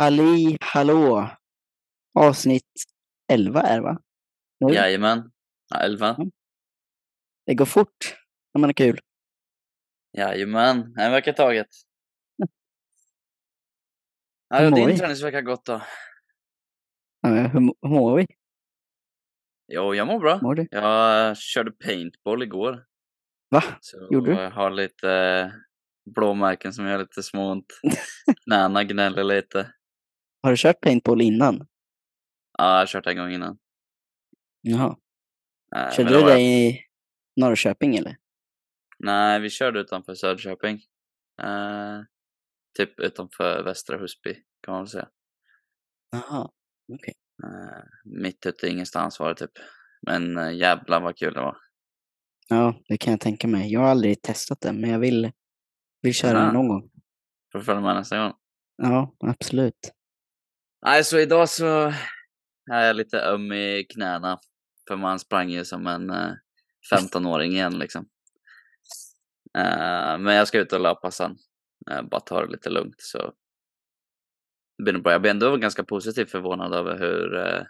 [0.00, 1.30] Ali hallå!
[2.18, 2.72] Avsnitt
[3.32, 3.98] 11 är det va?
[4.60, 4.74] Nu?
[4.74, 5.30] Jajamän.
[5.68, 6.16] Ja, elva.
[7.46, 8.16] Det går fort
[8.54, 9.00] när man har kul.
[10.16, 10.94] Jajamän.
[10.98, 11.66] En vecka i taget.
[14.48, 14.98] Ja, Hur har mår din vi?
[14.98, 15.82] träningsvecka gått då?
[17.20, 18.26] Ja, hur, hur mår vi?
[19.72, 20.38] Jo, jag mår bra.
[20.42, 20.68] Mår du?
[20.70, 22.84] Jag körde paintball igår.
[23.50, 23.62] Va?
[23.80, 24.40] Så Gjorde du?
[24.42, 25.50] jag har lite eh,
[26.14, 27.66] blåmärken som gör lite småont.
[28.44, 29.72] Knäna gnäller lite.
[30.42, 31.66] Har du kört paintball innan?
[32.58, 33.58] Ja, jag har kört en gång innan.
[34.60, 34.96] Jaha.
[35.76, 36.80] Eh, Körde du det i
[37.36, 38.16] Norrköping eller?
[38.98, 40.74] Nej, vi körde utanför Söderköping.
[41.42, 42.00] Eh,
[42.78, 45.08] typ utanför Västra Husby kan man väl säga.
[46.12, 46.50] Jaha.
[47.42, 49.50] Eh, mitt ute i ingenstans var det typ.
[50.06, 51.56] Men eh, jävlar vad kul det var.
[52.48, 53.72] Ja, det kan jag tänka mig.
[53.72, 55.32] Jag har aldrig testat det, men jag vill,
[56.02, 56.44] vill köra Ja.
[56.44, 56.90] det någon gång.
[57.52, 58.32] Får du följa med nästa gång?
[58.76, 59.92] Ja, absolut.
[60.82, 61.92] Nej, så idag så
[62.72, 64.38] är jag lite öm i knäna.
[64.88, 66.32] För man sprang ju som en eh,
[66.94, 68.06] 15-åring igen liksom.
[69.58, 71.36] Eh, men jag ska ut och löpa sen.
[71.90, 73.32] Eh, bara ta det lite lugnt så.
[74.78, 75.12] Det blir nog bra.
[75.12, 77.62] Jag blir ändå ganska positivt förvånad över hur, eh,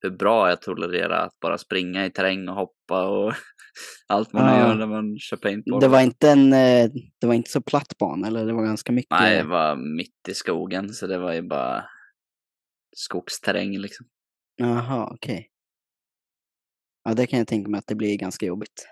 [0.00, 3.34] hur bra jag tolererar att bara springa i terräng och hoppa och
[4.06, 4.58] allt man Ja.
[4.60, 5.80] gör när man kör paintball.
[5.80, 8.46] Det var inte en, eh, det var inte så platt bana eller?
[8.46, 9.10] Det var ganska mycket?
[9.20, 11.84] Nej, det var mitt i skogen så det var ju bara
[12.98, 14.06] skogsterräng liksom.
[14.56, 15.50] Jaha, okej.
[17.04, 18.88] Ja, det kan jag tänka mig att det blir ganska jobbigt.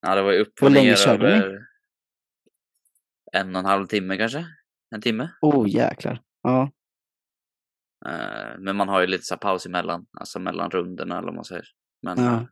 [0.00, 1.44] Ja, det var ju upp Hur och länge ner körde ni?
[1.44, 1.66] över
[3.32, 4.46] en och en halv timme kanske.
[4.94, 5.30] En timme.
[5.40, 6.22] Oh, jäklar.
[6.42, 6.70] Ja,
[8.06, 11.34] Eh, men man har ju lite så här paus emellan, alltså mellan rundorna eller vad
[11.34, 11.64] man säger.
[12.02, 12.24] Men Ja.
[12.32, 12.48] ja.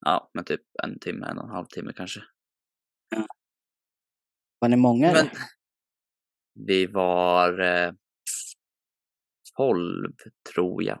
[0.00, 2.20] ja, men typ en timme, en och en halv timme kanske.
[4.58, 5.30] var ni många Men eller?
[6.54, 7.92] vi var eh,
[9.56, 10.12] 12
[10.54, 11.00] tror jag.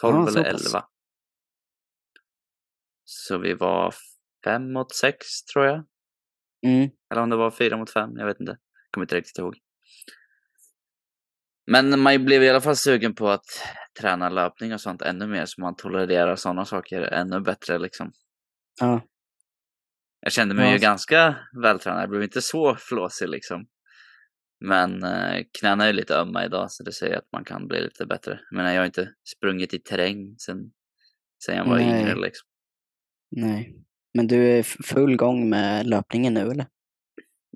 [0.00, 0.66] 12 Ja, så eller pass.
[0.66, 0.84] 11.
[3.04, 3.94] Så vi var
[4.44, 5.84] fem mot sex tror jag.
[6.66, 6.90] Mm.
[7.10, 8.58] Eller om det var fyra mot fem, jag vet inte.
[8.90, 9.56] Kommer inte riktigt ihåg.
[11.66, 13.44] Men man blev i alla fall sugen på att
[14.00, 18.12] träna löpning och sånt ännu mer så man tolererar sådana saker ännu bättre liksom.
[18.80, 19.02] Ja,
[20.20, 23.66] Jag kände mig Ja, ju ganska vältränad, jag blev inte så flåsig liksom.
[24.60, 28.06] Men eh, knäna är lite ömma idag så det säger att man kan bli lite
[28.06, 28.40] bättre.
[28.50, 30.72] Men jag har inte sprungit i terräng sen,
[31.44, 32.00] sen jag var Nej.
[32.00, 32.48] yngre liksom.
[33.30, 33.76] nej.
[34.14, 36.66] Men du är full gång med löpningen nu eller?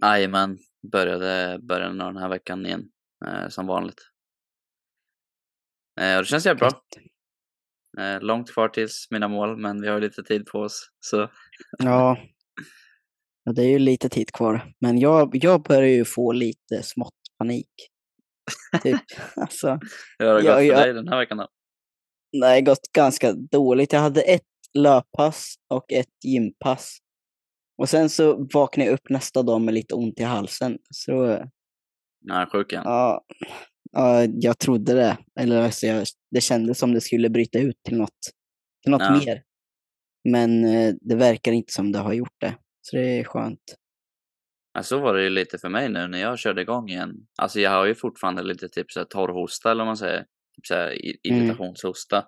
[0.02, 0.58] Jajamän,
[0.92, 2.88] började början av den här veckan igen
[3.26, 4.00] eh, som vanligt.
[6.00, 6.70] Eh, och det känns jävligt bra.
[7.98, 10.90] Eh, långt kvar tills mina mål, men vi har lite tid på oss.
[11.00, 11.30] Så
[11.78, 12.18] Ja.
[13.44, 14.72] Ja, det är ju lite tid kvar.
[14.80, 17.68] Men jag, jag börjar ju få lite smått panik.
[18.82, 19.00] Typ.
[19.36, 19.80] alltså,
[20.18, 20.80] hur har det gått för ja.
[20.84, 21.48] dig den här veckan då?
[22.40, 23.92] det har gått ganska dåligt.
[23.92, 24.42] Jag hade ett
[24.78, 26.98] löppass och ett gympass.
[27.78, 30.78] Och sen så vaknade jag upp nästa dag med lite ont i halsen.
[30.90, 31.12] Så
[32.20, 32.82] Jag är sjuk igen.
[32.86, 33.24] ja,
[33.92, 35.18] ja jag trodde det.
[35.40, 38.18] Eller alltså, jag, det kändes som det skulle bryta ut till något,
[38.82, 39.18] till något Ja.
[39.18, 39.42] mer.
[40.28, 42.54] Men eh, det verkar inte som det har gjort det.
[42.86, 43.78] Så det är skönt.
[44.72, 47.14] Ja, så var det ju lite för mig nu när jag körde igång igen.
[47.38, 50.18] Alltså jag har ju fortfarande lite typ så här torrhosta eller vad man säger.
[50.56, 51.16] Typ så här Mm.
[51.22, 52.24] irritationshosta.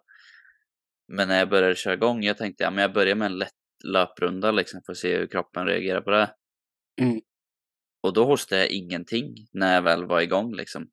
[1.08, 3.52] Men när jag började köra igång, jag tänkte ja, men jag börjar med en lätt
[3.84, 6.30] löprunda liksom för att se hur kroppen reagerar på det.
[7.00, 7.20] Mm.
[8.02, 10.88] Och då hostade jag ingenting när jag väl var igång liksom.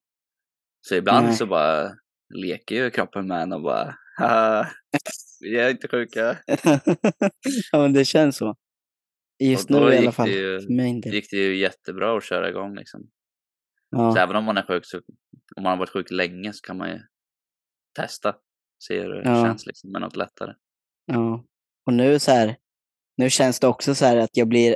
[0.82, 1.36] Så ibland Nej.
[1.36, 1.92] så bara
[2.34, 4.68] leker ju kroppen med en och bara haha,
[5.40, 6.38] vi är inte sjuka.
[7.72, 8.56] ja, men det känns så.
[9.40, 10.28] Just nu i alla fall.
[10.30, 10.68] det ju- För
[11.10, 13.02] Det gick det ju jättebra att köra igång liksom.
[13.02, 13.10] Så
[13.90, 14.98] Ja, även om man är sjuk så,
[15.56, 17.00] om man har varit sjuk länge så kan man ju
[17.96, 18.36] testa.
[18.84, 19.46] Se hur det Ja.
[19.46, 20.54] känns liksom med något lättare.
[21.06, 21.46] ja.
[21.86, 22.56] Och nu så här.
[23.18, 24.76] Nu känns det också så här att jag blir.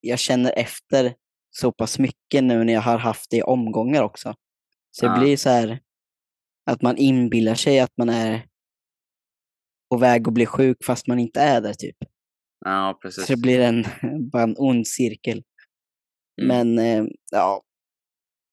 [0.00, 1.14] Jag känner efter
[1.50, 4.34] så pass mycket nu när jag har haft det i omgångar också.
[4.90, 5.20] Så det Ja.
[5.20, 5.80] blir så här.
[6.70, 8.46] Att man inbillar sig att man är
[9.90, 11.96] på väg att bli sjuk fast man inte är där typ.
[12.64, 13.26] Ja, precis.
[13.26, 13.84] Så det blir en,
[14.30, 15.42] bara en ond cirkel.
[16.42, 16.48] Mm.
[16.48, 17.62] Men eh, ja,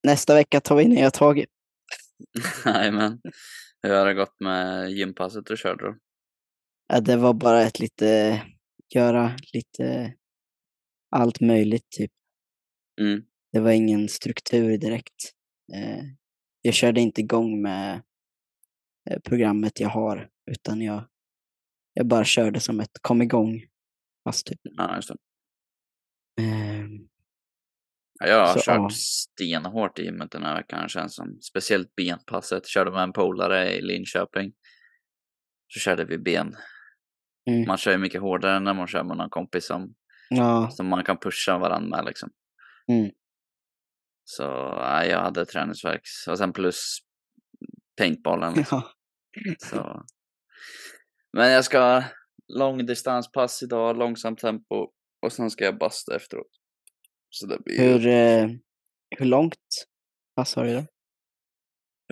[0.03, 1.45] nästa vecka tar vi nya tag.
[2.65, 3.21] Jajamän.
[3.81, 5.95] Hur har det gått med gympasset du körde då?
[6.87, 8.41] Ja, det var bara ett lite,
[8.95, 10.13] göra lite
[11.11, 12.11] allt möjligt typ.
[13.01, 13.23] Mm.
[13.51, 15.33] Det var ingen struktur direkt.
[15.73, 16.03] Eh,
[16.61, 18.01] jag körde inte igång med
[19.09, 21.03] eh, programmet jag har, utan jag,
[21.93, 23.63] jag bara körde som ett kom igång.
[24.27, 24.59] Fast typ.
[24.63, 25.15] Ja, just det.
[26.43, 27.07] Ehm,
[28.19, 28.89] Ja, jag har Så, kört ja.
[28.89, 31.41] stenhårt i gymmet den här veckan känns som.
[31.41, 32.67] Speciellt benpasset.
[32.67, 34.53] Körde med en polare i Linköping.
[35.67, 36.55] Så körde vi ben.
[37.49, 37.67] Mm.
[37.67, 39.95] Man kör ju mycket hårdare när man kör med någon kompis som,
[40.29, 42.29] Ja, som man kan pusha varandra med liksom.
[42.87, 43.11] Mm.
[44.23, 46.01] Så ja, jag hade träningsvärk.
[46.29, 46.97] Och sen plus
[47.97, 48.53] paintballen.
[48.53, 48.81] Liksom.
[49.31, 49.55] ja.
[49.59, 50.05] Så.
[51.33, 52.03] Men jag ska
[52.53, 54.91] långdistanspass idag, långsamt tempo.
[55.25, 56.47] Och sen ska jag basta efteråt.
[57.29, 58.49] Så det blir Hur, eh,
[59.17, 59.55] hur långt
[60.35, 60.85] pass har du då?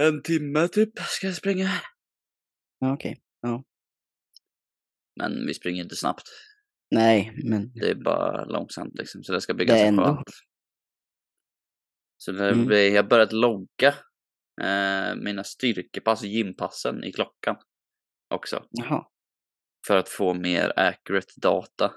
[0.02, 1.70] en timme typ ska jag springa.
[2.80, 3.22] Ja, okej.
[5.20, 6.24] Men vi springer inte snabbt.
[6.92, 9.24] Nej, men Det är bara långsamt liksom.
[9.24, 10.24] Så det ska bli Det ganska ändå- skönt.
[12.18, 12.66] Så det Mm.
[12.66, 13.96] blir, jag har börjat logga
[14.62, 17.56] eh, mina styrkepass gympassen i klockan
[18.30, 18.66] också.
[18.72, 19.06] jaha.
[19.88, 21.94] För att få mer accurate data.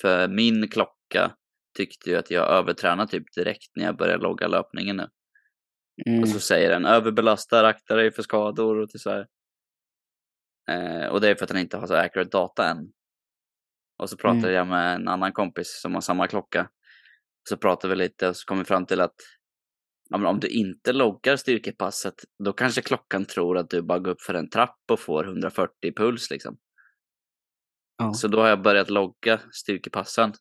[0.00, 1.36] För min klocka
[1.76, 5.08] tyckte ju att jag övertränade typ direkt när jag började logga löpningen nu.
[6.06, 6.22] Mm.
[6.22, 9.26] Och så säger den överbelastar, akta dig för skador och så här.
[10.70, 12.92] Eh, och det är för att den inte har så accurate data än.
[13.98, 14.54] Och så pratade Mm.
[14.54, 16.70] jag med en annan kompis som har samma klocka.
[17.48, 19.14] Så pratade vi lite och så kom vi fram till att
[20.10, 22.14] ja, om du inte loggar styrkepasset
[22.44, 25.92] då kanske klockan tror att du bara går upp för en trapp och får 140
[25.96, 26.56] puls liksom.
[27.98, 28.12] Ja.
[28.12, 30.32] Så då har jag börjat logga styrkepassen.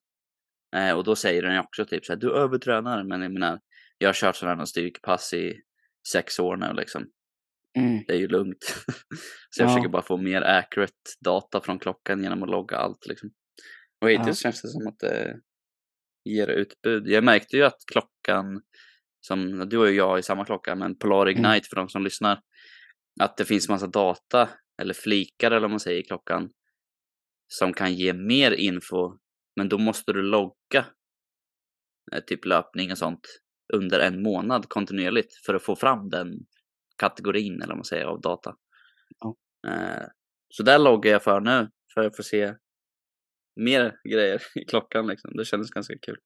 [0.76, 3.04] Eh, och då säger den också typ så här, du övertränar.
[3.04, 3.60] Men jag menar,
[3.98, 5.54] jag har kört sådana här styrkepass i
[6.12, 7.06] sex år nu liksom.
[7.78, 8.04] Mm.
[8.08, 8.64] Det är ju lugnt.
[9.50, 9.74] så jag Ja.
[9.74, 13.30] försöker bara få mer accurate data från klockan genom att logga allt liksom.
[14.02, 15.40] Och hittills känns det som att det
[16.26, 17.08] ger utbud.
[17.08, 18.62] Jag märkte ju att klockan,
[19.22, 21.38] som du och jag i samma klocka, men Polar Mm.
[21.46, 22.42] Ignite för de som lyssnar,
[23.20, 24.50] att det finns massa data,
[24.82, 26.50] eller flikar eller vad man säger i klockan,
[27.60, 29.18] som kan ge mer info,
[29.56, 30.86] men då måste du logga
[32.12, 33.28] eh, typ löpning och sånt
[33.74, 36.28] under en månad kontinuerligt för att få fram den
[36.98, 38.56] kategorin eller vad man säger av data.
[39.20, 39.36] Ja.
[39.72, 40.08] Eh,
[40.50, 42.56] Så där loggar jag för nu för att få se
[43.56, 45.32] mer grejer i klockan liksom.
[45.38, 46.18] Det kändes ganska kul.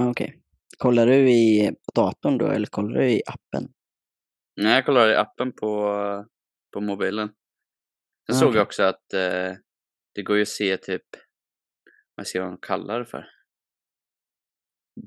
[0.00, 0.42] Okej.
[0.78, 3.72] Kollar du i datorn då eller kollar du i appen?
[4.56, 5.94] Nej, jag kollar i appen på,
[6.72, 7.28] på mobilen.
[7.28, 7.34] Sen
[8.26, 8.58] Ja, såg okej.
[8.58, 9.52] jag också att eh,
[10.14, 11.02] det går ju att se typ,
[12.14, 13.26] vad ska man kalla det för?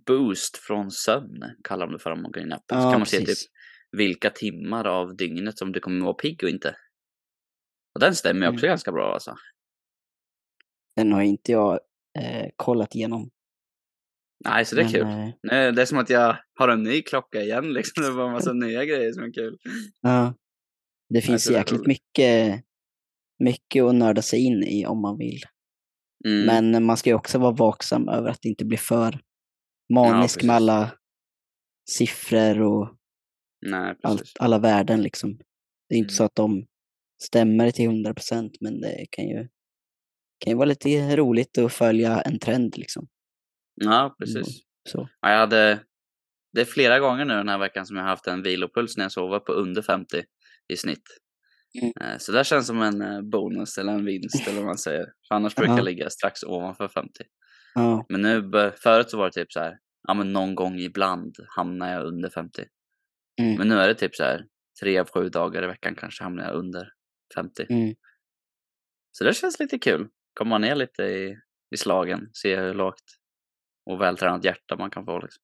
[0.05, 2.81] Boost från sömn kallar de det för om man går in i appen.
[2.81, 3.47] så Ja, kan man se typ precis.
[3.91, 6.75] vilka timmar av dygnet som du kommer vara pigg och inte.
[7.93, 8.71] Och den stämmer ju också Mm.
[8.71, 9.35] ganska bra alltså.
[10.95, 11.79] Den har inte jag
[12.19, 13.29] eh, kollat igenom.
[14.45, 15.01] Nej, så det är men, kul.
[15.01, 18.03] eh, Nej, det är som att jag har en ny klocka igen liksom.
[18.03, 19.57] Det bara en massa nya grejer som är kul.
[20.01, 20.33] ja.
[21.09, 22.63] Det finns är jäkligt mycket,
[23.43, 25.41] mycket att nörda sig in i om man vill.
[26.25, 26.45] Mm.
[26.71, 29.19] Men man ska ju också vara vaksam över att det inte blir för
[29.93, 30.47] manisk precis.
[30.47, 30.91] med alla
[31.89, 32.97] siffror och
[33.65, 35.37] Nej, allt, alla värden liksom.
[35.89, 36.15] Det är inte Mm.
[36.17, 36.65] så att de
[37.23, 39.47] stämmer till 100 procent, men det kan ju,
[40.39, 43.07] kan ju vara lite roligt att följa en trend liksom.
[43.75, 44.61] Ja, precis.
[44.89, 45.09] Så.
[45.21, 45.83] Ja, jag hade,
[46.53, 49.05] det är flera gånger nu den här veckan som jag har haft en vilopuls när
[49.05, 50.23] jag sover på under 50
[50.73, 51.03] i snitt.
[51.81, 51.91] Mm.
[52.01, 55.05] Eh, Så det känns som en eh, bonus eller en vinst eller vad man säger.
[55.27, 55.77] För annars brukar Ja.
[55.77, 57.23] jag ligga strax ovanför 50.
[57.75, 58.51] Ja, Men nu,
[58.83, 62.29] förut så var det typ så här, ja men någon gång ibland hamnar jag under
[62.29, 62.65] 50.
[63.41, 63.55] Mm.
[63.57, 64.45] Men nu är det typ så här,
[64.81, 66.89] tre av sju dagar i veckan kanske hamnar jag under
[67.35, 67.65] 50.
[67.69, 67.95] mm.
[69.11, 70.07] Så det känns lite kul.
[70.33, 71.35] Komma ner lite i,
[71.75, 73.03] i slagen, se hur lågt
[73.85, 75.43] och vältränat hjärta man kan få liksom.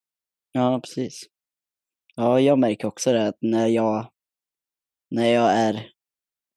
[0.52, 1.22] ja precis.
[2.16, 4.12] Ja, jag märker också det att när jag,
[5.12, 5.90] när jag är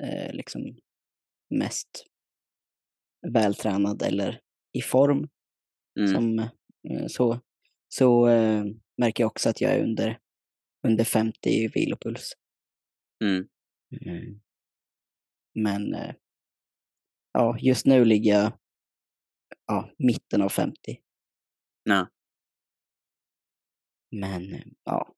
[0.03, 0.77] eh, liksom
[1.55, 2.07] mest
[3.27, 4.41] vältränad eller
[4.73, 5.29] i form
[5.99, 6.15] Mm.
[6.15, 6.39] som,
[6.89, 7.41] eh, så,
[7.89, 8.65] så eh,
[8.97, 10.19] märker jag också att jag är under,
[10.87, 12.33] under 50 i vilopuls.
[13.25, 13.49] Mm.
[14.07, 14.41] Mm.
[15.55, 16.15] Men eh,
[17.33, 18.53] ja, just nu ligger jag
[19.67, 20.77] ja, mitten av 50.
[21.83, 22.09] Ja.
[24.11, 25.15] Men eh, ja,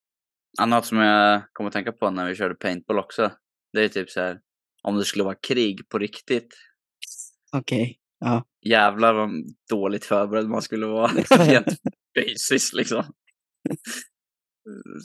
[0.61, 3.33] Annat som jag kommer att tänka på när vi körde paintball också.
[3.73, 4.41] Det är typ så här.
[4.83, 6.55] Om det skulle vara krig på riktigt.
[7.53, 7.99] okej.
[8.21, 9.31] Ja, Jävlar vad
[9.71, 11.11] dåligt förberedd man skulle vara.
[11.39, 11.67] Rent
[12.19, 13.05] fysiskt liksom.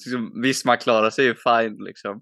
[0.06, 2.22] Liksom, Visst, man klarar sig ju fine liksom.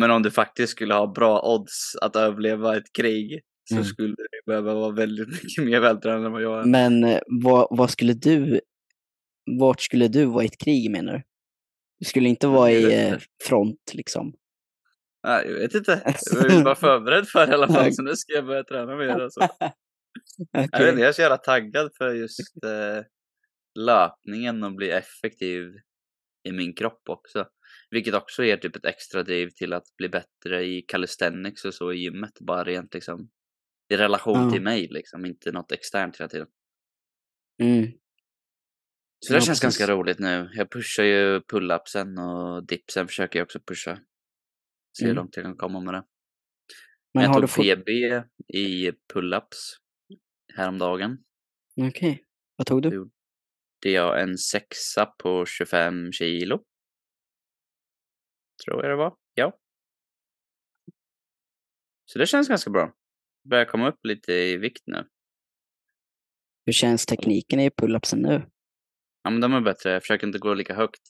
[0.00, 3.84] Men om du faktiskt skulle ha bra odds att överleva ett krig så Mm.
[3.84, 6.64] skulle du behöva vara väldigt mycket mer vältränad än vad jag är.
[6.64, 8.60] men eh, vad, vad skulle du,
[9.60, 11.22] vart skulle du vara i ett krig menar du?
[11.98, 14.32] Du skulle inte vara i eh, front liksom?
[15.24, 16.14] Nej, jag vet inte.
[16.32, 17.92] Jag vill vara förberedd för det i alla fall.
[17.92, 19.08] Så nu ska jag börja träna mer.
[19.20, 19.40] Alltså.
[19.40, 20.84] Jag, Okej.
[20.84, 23.04] vet inte, jag är så jävla taggad för just eh,
[23.78, 25.64] löpningen och bli effektiv
[26.48, 27.46] i min kropp också.
[27.90, 31.92] Vilket också ger typ ett extra driv till att bli bättre i calisthenics och så
[31.92, 32.32] i gymmet.
[32.40, 33.30] Bara rent liksom
[33.92, 34.50] i relation Ja.
[34.50, 36.46] till mig liksom, inte något externt hela tiden.
[37.62, 37.84] Mm.
[39.26, 39.62] Så det Ja, känns precis.
[39.62, 40.50] ganska roligt nu.
[40.52, 43.98] Jag pushar ju pull-upsen och dipsen försöker jag också pusha.
[44.98, 45.16] Se hur Mm.
[45.16, 46.04] långt jag kan komma med det.
[47.14, 47.64] Men jag har tog du fått...
[47.84, 47.88] PB
[48.48, 49.56] i pull-ups
[50.54, 51.24] häromdagen.
[51.88, 52.24] Okej.
[52.56, 53.10] Vad tog du?
[53.80, 56.64] Det är jag en sexa på 25 kilo.
[58.64, 59.16] Tror jag det var.
[59.34, 59.58] Ja.
[62.04, 62.94] Så det känns ganska bra.
[63.48, 65.08] Börjar komma upp lite i vikt nu.
[66.66, 68.50] Hur känns tekniken i pull-upsen nu?
[69.22, 69.90] Ja, men de är bättre.
[69.90, 71.00] Jag försöker inte gå lika högt.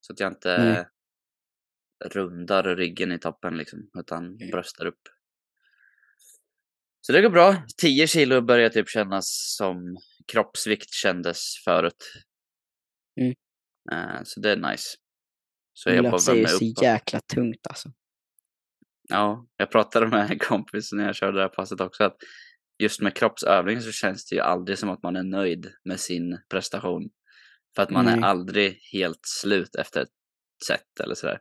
[0.00, 0.86] Så att jag inte Nej.
[2.04, 3.90] Rundar ryggen i toppen liksom.
[3.98, 4.50] Utan Mm.
[4.50, 5.00] bröstar upp.
[7.00, 7.62] Så det går bra.
[7.80, 9.96] 10 kilo börjar typ kännas som
[10.32, 12.12] kroppsvikt kändes förut.
[13.20, 13.34] Mm.
[13.92, 14.88] Eh, så det är nice.
[15.72, 17.88] Så jag bara är ju så jäkla tungt alltså.
[19.08, 22.16] Ja, jag pratade med en kompis när jag körde det här passet också att
[22.78, 26.38] just med kroppsövningar så känns det ju aldrig som att man är nöjd med sin
[26.50, 27.10] prestation.
[27.76, 28.14] För att man Nej.
[28.14, 30.08] är aldrig helt slut efter ett
[30.66, 31.40] set eller sådär.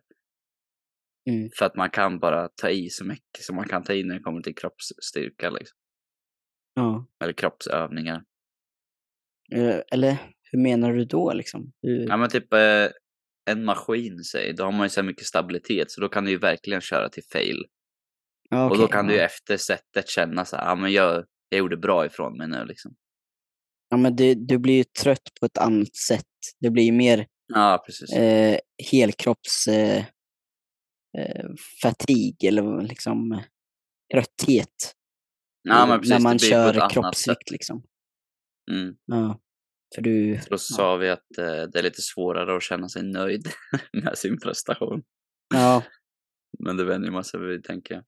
[1.29, 1.49] Mm.
[1.57, 4.15] För att man kan bara ta i så mycket som man kan ta i när
[4.15, 5.77] det kommer till kroppsstyrka liksom.
[6.73, 7.07] Ja.
[7.23, 8.23] Eller kroppsövningar.
[9.55, 10.17] Eh, Eller
[10.51, 11.71] hur menar du då liksom?
[11.81, 12.07] Hur...
[12.07, 12.87] Ja men typ eh,
[13.45, 16.37] en maskin säg, då har man ju så mycket stabilitet så då kan du ju
[16.37, 17.65] verkligen köra till fail.
[18.49, 19.25] Ja, och då kan du ju ja.
[19.25, 22.95] efter setet känna så här, ja men jag, jag gjorde bra ifrån mig nu liksom.
[23.89, 26.25] Ja, men det, du blir ju trött på ett annat sätt.
[26.59, 28.13] Det blir ju mer Ja precis.
[28.13, 28.57] eh,
[28.91, 30.03] helkropps eh,
[31.81, 33.39] fatig eller liksom eh,
[34.13, 34.95] trötthet.
[35.69, 37.83] eh, men precis, när man kör kroppsvikt liksom.
[38.71, 38.95] Mm.
[39.05, 39.39] Ja.
[39.95, 43.03] För du, Så då sa vi att eh, det är lite svårare att känna sig
[43.03, 43.47] nöjd
[44.03, 45.03] med sin prestation.
[45.53, 45.83] ja,
[46.59, 48.03] Men det vänjer man sig vid tänker jag.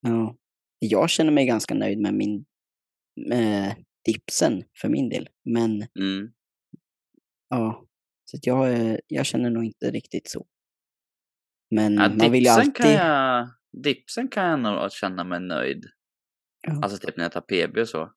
[0.00, 0.36] ja.
[0.78, 2.44] Jag känner mig ganska nöjd med min
[3.28, 5.28] med dipsen för min del.
[5.44, 6.32] Men Mm.
[7.48, 7.86] ja,
[8.24, 10.46] så jag, eh, jag känner nog inte riktigt så.
[11.70, 12.74] Men Ja, man vill ju dipsen, alltid...
[12.74, 13.50] kan jag,
[13.82, 15.84] dipsen kan jag nog känna mig nöjd.
[16.66, 16.80] Ja.
[16.82, 18.12] Alltså typ när jag tar PB och så.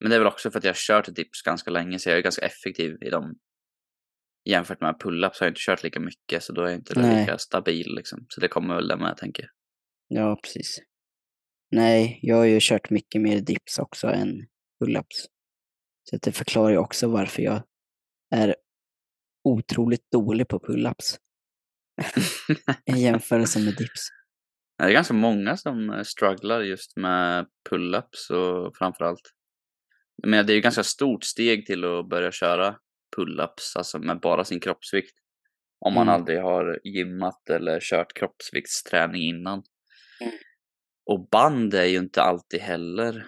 [0.00, 2.18] Men det är väl också för att jag har kört dips ganska länge så jag
[2.18, 3.38] är ganska effektiv i dem.
[4.44, 7.20] Jämfört med pull-ups har jag inte kört lika mycket så då är jag inte Nej.
[7.20, 8.26] lika stabil liksom.
[8.28, 9.50] Så det kommer väl det med tänker jag.
[10.08, 10.78] Ja, precis.
[11.70, 14.46] Nej, jag har ju kört mycket mer dips också än
[14.80, 15.26] pull-ups.
[16.10, 17.62] Så det förklarar ju också varför jag
[18.30, 18.56] är
[19.44, 21.18] otroligt dålig på pull-ups
[22.84, 24.08] i jämförelse med dips.
[24.78, 29.32] Det är ganska många som eh, strugglar just med pull-ups och framförallt.
[30.26, 32.76] Men det är ju ganska stort steg till att börja köra
[33.16, 35.18] pull-ups, alltså med bara sin kroppsvikt.
[35.80, 36.14] Om man Mm.
[36.14, 39.62] aldrig har gymmat eller kört kroppsviktsträning innan.
[40.20, 40.32] Mm.
[41.10, 43.26] Och band är ju inte alltid heller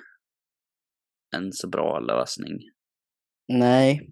[1.36, 2.58] en så bra lösning.
[3.48, 4.10] Nej,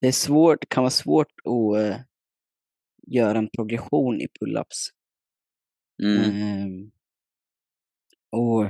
[0.00, 2.06] det är svårt, kan vara svårt att
[3.06, 4.90] göra en progression i pull-ups.
[6.02, 6.42] Mm.
[6.42, 6.90] Ehm,
[8.30, 8.66] och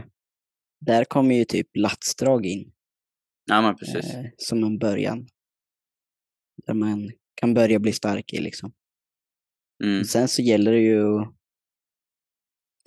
[0.81, 2.73] där kommer ju typ latsdrag in
[3.47, 4.14] Ja men precis.
[4.14, 5.28] eh, som en början.
[6.66, 8.73] Där man kan börja bli stark i liksom.
[9.85, 10.05] Mm.
[10.05, 11.25] Sen så gäller det ju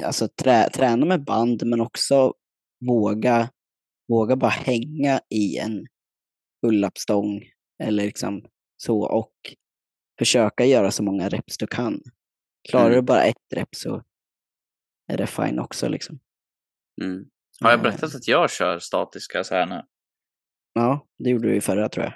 [0.03, 2.33] alltså trä, träna med band men också
[2.87, 3.49] våga,
[4.07, 5.87] våga bara hänga i en
[6.61, 7.43] pull-up-stång
[7.83, 8.45] eller liksom
[8.77, 9.33] så och
[10.19, 12.01] försöka göra så många reps du kan.
[12.69, 12.95] Klarar Mm.
[12.95, 14.03] du bara ett rep så
[15.07, 16.19] är det fine också liksom.
[17.01, 17.25] Mm.
[17.61, 19.81] Har jag Eh, berättat att jag kör statiska så här nu?
[20.73, 22.13] Ja, det gjorde du i förra tror jag.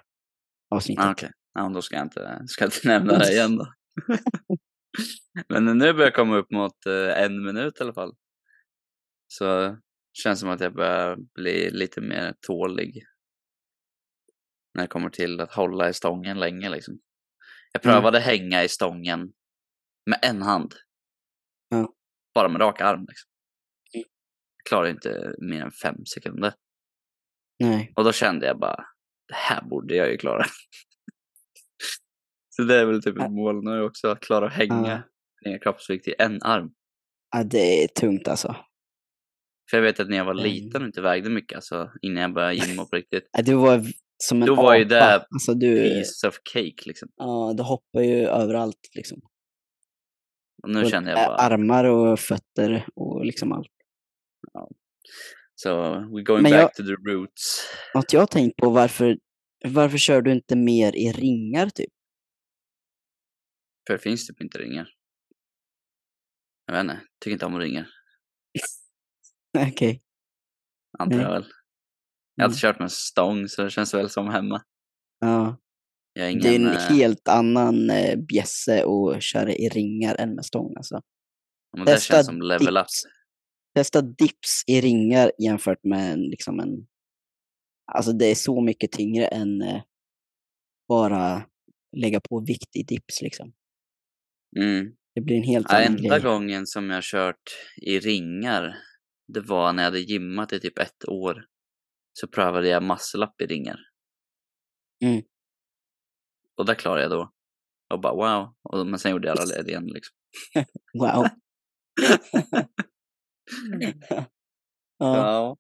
[0.69, 1.05] Avsnittet.
[1.05, 3.74] Ah, Okej, ja, då ska jag inte, ska jag inte nämna det igen då.
[5.50, 8.15] Men nu börjar jag komma upp mot eh, en minut i alla fall.
[9.27, 9.77] Så
[10.13, 13.03] känns som att jag börjar bli lite mer tålig.
[14.74, 17.00] När det kommer till att hålla i stången länge liksom.
[17.74, 17.96] Jag Mm.
[17.96, 19.34] prövade hänga i stången
[20.10, 20.74] med en hand.
[21.70, 21.94] Ja.
[22.36, 23.30] Bara med rak arm liksom.
[23.96, 24.06] Mm.
[24.58, 26.53] Jag klarar inte mer än fem sekunder.
[27.60, 27.94] Nej.
[27.96, 28.86] Och då kände jag bara,
[29.27, 30.46] det här borde jag ju klara.
[32.50, 35.03] Så det är väl typ ett mål nu också, att klara att hänga
[35.46, 36.74] ner kroppsvikt i en arm.
[37.32, 38.56] Ja, det är tungt alltså.
[39.70, 40.44] För jag vet att när jag var Mm.
[40.44, 43.30] liten och inte vägde mycket, alltså innan jag började gymma på riktigt.
[43.44, 43.84] Du var
[44.30, 44.89] som en Då var ju apa.
[44.96, 47.10] det Alltså du, Piece of cake liksom.
[47.15, 49.22] ja, du hoppar ju överallt liksom.
[50.63, 53.68] Och nu Och känner jag bara, Armar och fötter och liksom allt.
[55.56, 57.68] så we're going Men back jag- to the roots.
[57.96, 59.18] Något jag har tänkt på varför
[59.65, 61.89] varför kör du inte mer i ringar typ?
[63.88, 64.89] För det finns typ inte ringar.
[66.65, 67.89] Jag vet inte, tycker inte om ringar.
[69.72, 70.01] Okej.
[71.00, 71.25] Antar Nej.
[71.25, 71.46] jag väl.
[72.36, 72.74] Jag har alltid Mm.
[72.74, 74.62] kört med stång så det känns väl som hemma.
[75.20, 75.58] Ja.
[76.20, 76.40] Ingen...
[76.40, 80.74] Det är en eh, helt annan eh, bjässe att köra i ringar än med stång
[80.78, 81.02] alltså.
[81.78, 82.86] men det känns som level up.
[83.75, 86.88] Testa dips i ringar jämfört med en, liksom en...
[87.94, 89.82] Alltså det är så mycket tyngre än eh,
[90.88, 91.44] bara
[91.98, 93.54] lägga på vikt i dips liksom.
[94.60, 94.92] Mm.
[95.16, 96.22] Det blir en helt Ja, annan enda grej.
[96.22, 98.75] gången som jag kört i ringar,
[99.34, 101.46] det var när jag hade gymmat i typ ett år.
[102.13, 103.79] Så prövade jag muscle-up i ringar.
[105.03, 105.22] Mm.
[106.58, 107.32] Och där klarade jag då.
[107.93, 108.55] Och bara wow.
[108.63, 110.15] Och, men sen gjorde jag aldrig det igen liksom.
[111.00, 111.27] Wow.
[114.10, 114.25] ja.
[114.98, 115.58] Ja.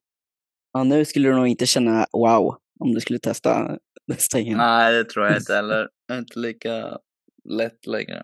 [0.73, 4.57] ja, nu skulle du nog inte känna wow om du skulle testa nästa igen.
[4.57, 5.89] Nej, det tror jag inte heller.
[6.07, 6.97] Det är inte lika
[7.49, 8.23] lätt längre.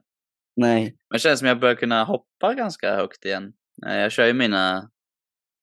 [0.56, 0.84] Nej.
[0.84, 3.54] Men det känns som jag börjar kunna hoppa ganska högt igen.
[3.88, 4.90] Eh, Jag kör ju mina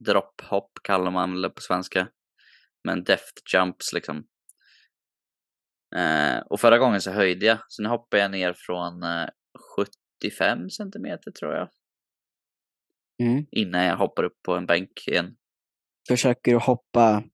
[0.05, 2.09] dropphopp kallar man det på svenska.
[2.85, 4.27] Men deft jumps liksom.
[5.97, 9.29] Eh, och förra gången så höjde jag, så nu hoppar jag ner från eh,
[10.23, 11.69] 75 centimeter tror jag.
[13.23, 13.47] Mm.
[13.51, 15.37] Innan jag hoppar upp på en bänk igen.
[16.09, 17.25] Försöker du hoppa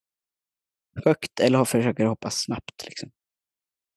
[1.05, 2.85] högt eller försöker du hoppa snabbt?
[2.87, 3.11] Liksom?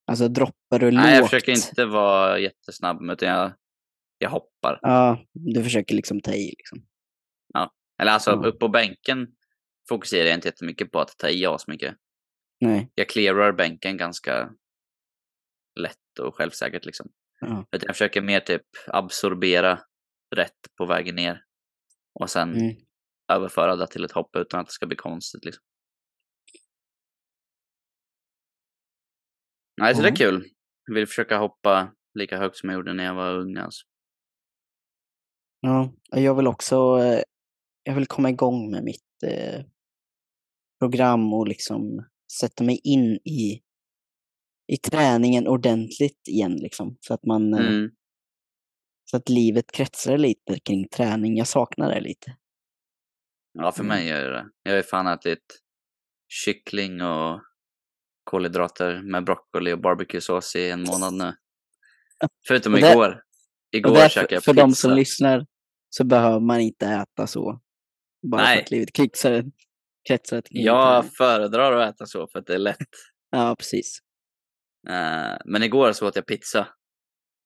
[0.08, 1.30] Alltså droppar du Nej, jag lågt?
[1.30, 3.54] försöker inte vara jättesnabb utan jag,
[4.18, 4.80] jag hoppar.
[4.82, 6.54] Ja, du försöker liksom ta i.
[6.58, 6.86] Liksom.
[8.02, 8.48] Eller alltså Ja.
[8.48, 9.28] upp på bänken
[9.90, 11.96] fokuserar jag inte jättemycket på att ta i mycket.
[12.60, 12.92] Nej.
[12.96, 14.54] Jag clearar bänken ganska
[15.80, 17.12] lätt och självsäkert liksom.
[17.40, 17.66] Ja.
[17.72, 19.80] Utan jag försöker mer typ absorbera
[20.36, 21.44] rätt på vägen ner.
[22.20, 22.76] Och sen Mm.
[23.32, 25.64] överföra det till ett hopp utan att det ska bli konstigt liksom.
[29.82, 30.46] Nej, så det är kul.
[30.86, 33.86] Jag vill försöka hoppa lika högt som jag gjorde när jag var ung alltså.
[35.60, 37.22] Ja, jag vill också eh,
[37.84, 39.66] jag vill komma igång med mitt eh,
[40.80, 42.06] program och liksom
[42.40, 43.62] sätta mig in i,
[44.74, 46.56] i träningen ordentligt igen.
[46.56, 47.90] Liksom, så, att man, eh, Mm.
[49.12, 51.38] så att livet kretsar lite kring träning.
[51.38, 52.36] Jag saknar det lite.
[53.54, 53.98] Ja, för Mm.
[53.98, 55.62] mig gör det Jag ju fan ätit
[56.28, 57.42] kyckling och
[58.24, 61.34] kolhydrater med broccoli och barbecuesås i en månad nu.
[62.48, 63.22] Förutom det- igår.
[63.72, 64.66] Igår käkade jag för pizza.
[64.66, 65.46] de som lyssnar
[65.90, 67.62] så behöver man inte äta så.
[68.32, 68.56] Bara Nej.
[68.58, 69.44] för att livet kretsar,
[70.08, 72.78] kretsar kring Jag föredrar att äta så för att det är lätt.
[73.30, 74.00] Ja, precis.
[74.88, 76.68] Eh, men igår så åt jag pizza.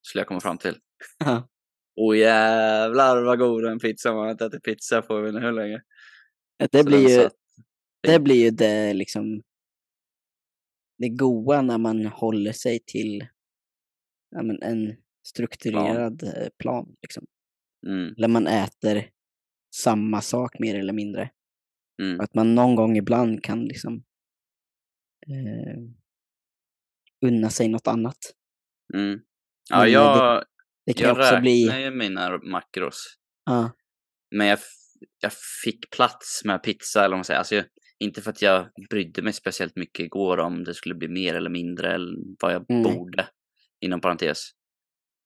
[0.01, 0.77] Skulle jag komma fram till.
[1.19, 1.49] Ja.
[1.95, 5.45] Åh jävlar vad god en pizza man har inte ätit pizza på jag vet inte
[5.45, 5.81] hur länge.
[6.71, 7.29] Det Så blir ju
[8.01, 9.41] det blir ju det liksom
[10.97, 13.27] det goa när man håller sig till
[14.29, 14.95] ja, men en
[15.27, 16.95] strukturerad eh, plan.
[17.01, 17.25] Liksom.
[17.87, 19.09] Mm, Eller man äter
[19.75, 21.29] samma sak mer eller mindre.
[22.01, 24.03] Mm, Att man någon gång ibland kan liksom
[25.27, 25.79] eh,
[27.25, 28.17] unna sig något annat.
[28.93, 29.19] mm.
[29.69, 30.43] Ja, Men, eh, jag,
[30.85, 31.81] Det kan jag också räknar bli...
[31.83, 33.17] ju mina makros.
[33.45, 33.71] Ja,
[34.35, 34.59] Men jag,
[35.21, 35.31] jag
[35.63, 37.37] fick plats med pizza eller vad man säger.
[37.37, 37.65] Alltså, jag,
[37.99, 41.49] inte för att jag brydde mig speciellt mycket igår om det skulle bli mer eller
[41.49, 42.83] mindre eller vad jag Mm.
[42.83, 43.27] borde.
[43.81, 44.39] Inom parentes.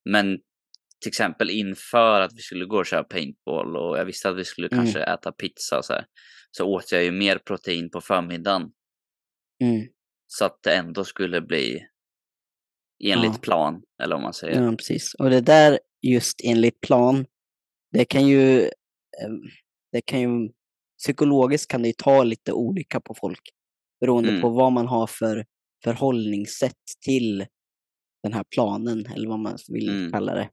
[0.10, 0.40] Men
[1.04, 4.46] till exempel inför att vi skulle gå och köra paintball och jag visste att vi
[4.46, 4.80] skulle Mm.
[4.84, 6.06] kanske äta pizza och så här.
[6.52, 8.72] Så åt jag ju mer protein på förmiddagen.
[9.64, 9.88] mm,
[10.28, 11.86] Så att det ändå skulle bli
[13.04, 13.40] enligt Ja.
[13.42, 13.82] plan.
[14.04, 14.62] Eller vad man säger.
[14.62, 15.14] ja, precis.
[15.14, 17.26] Och det där just enligt plan,
[17.92, 19.30] det kan ju, eh,
[19.92, 20.50] det kan ju,
[20.98, 23.42] psykologiskt kan det ju ta lite olika på folk.
[24.02, 24.42] Beroende Mm.
[24.42, 25.46] på vad man har för
[25.84, 27.46] förhållningssätt till
[28.24, 30.12] den här planen, eller vad man vill Mm.
[30.12, 30.50] kalla det.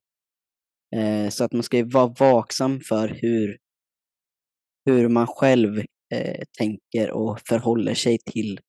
[0.96, 3.58] Eh, så att man ska ju vara vaksam för hur,
[4.86, 5.78] hur man själv
[6.14, 8.60] eh, tänker och förhåller sig till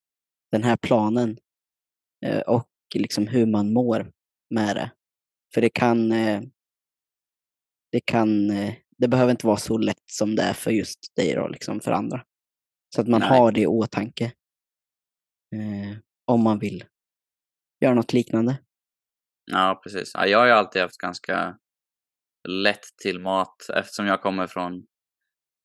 [0.52, 1.38] den här planen.
[2.26, 4.12] Eh, och liksom hur man mår
[4.50, 4.90] med det.
[5.54, 6.42] För det kan, eh,
[7.92, 11.34] det kan, eh, det behöver inte vara så lätt som det är för just dig
[11.34, 12.24] då, liksom för andra.
[12.94, 13.28] Så att man Nej.
[13.28, 14.24] har det i åtanke.
[15.54, 16.84] Eh, om man vill
[17.80, 18.58] göra något liknande.
[19.50, 20.10] Ja, precis.
[20.14, 21.58] Ja, jag har ju alltid haft ganska
[22.48, 24.86] lätt till mat eftersom jag kommer från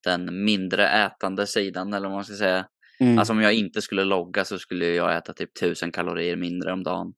[0.04, 2.68] den mindre ätande sidan eller vad man ska säga.
[3.00, 3.20] Mm.
[3.20, 6.84] Alltså om jag inte skulle logga så skulle jag äta typ tusen kalorier mindre om
[6.84, 7.13] dagen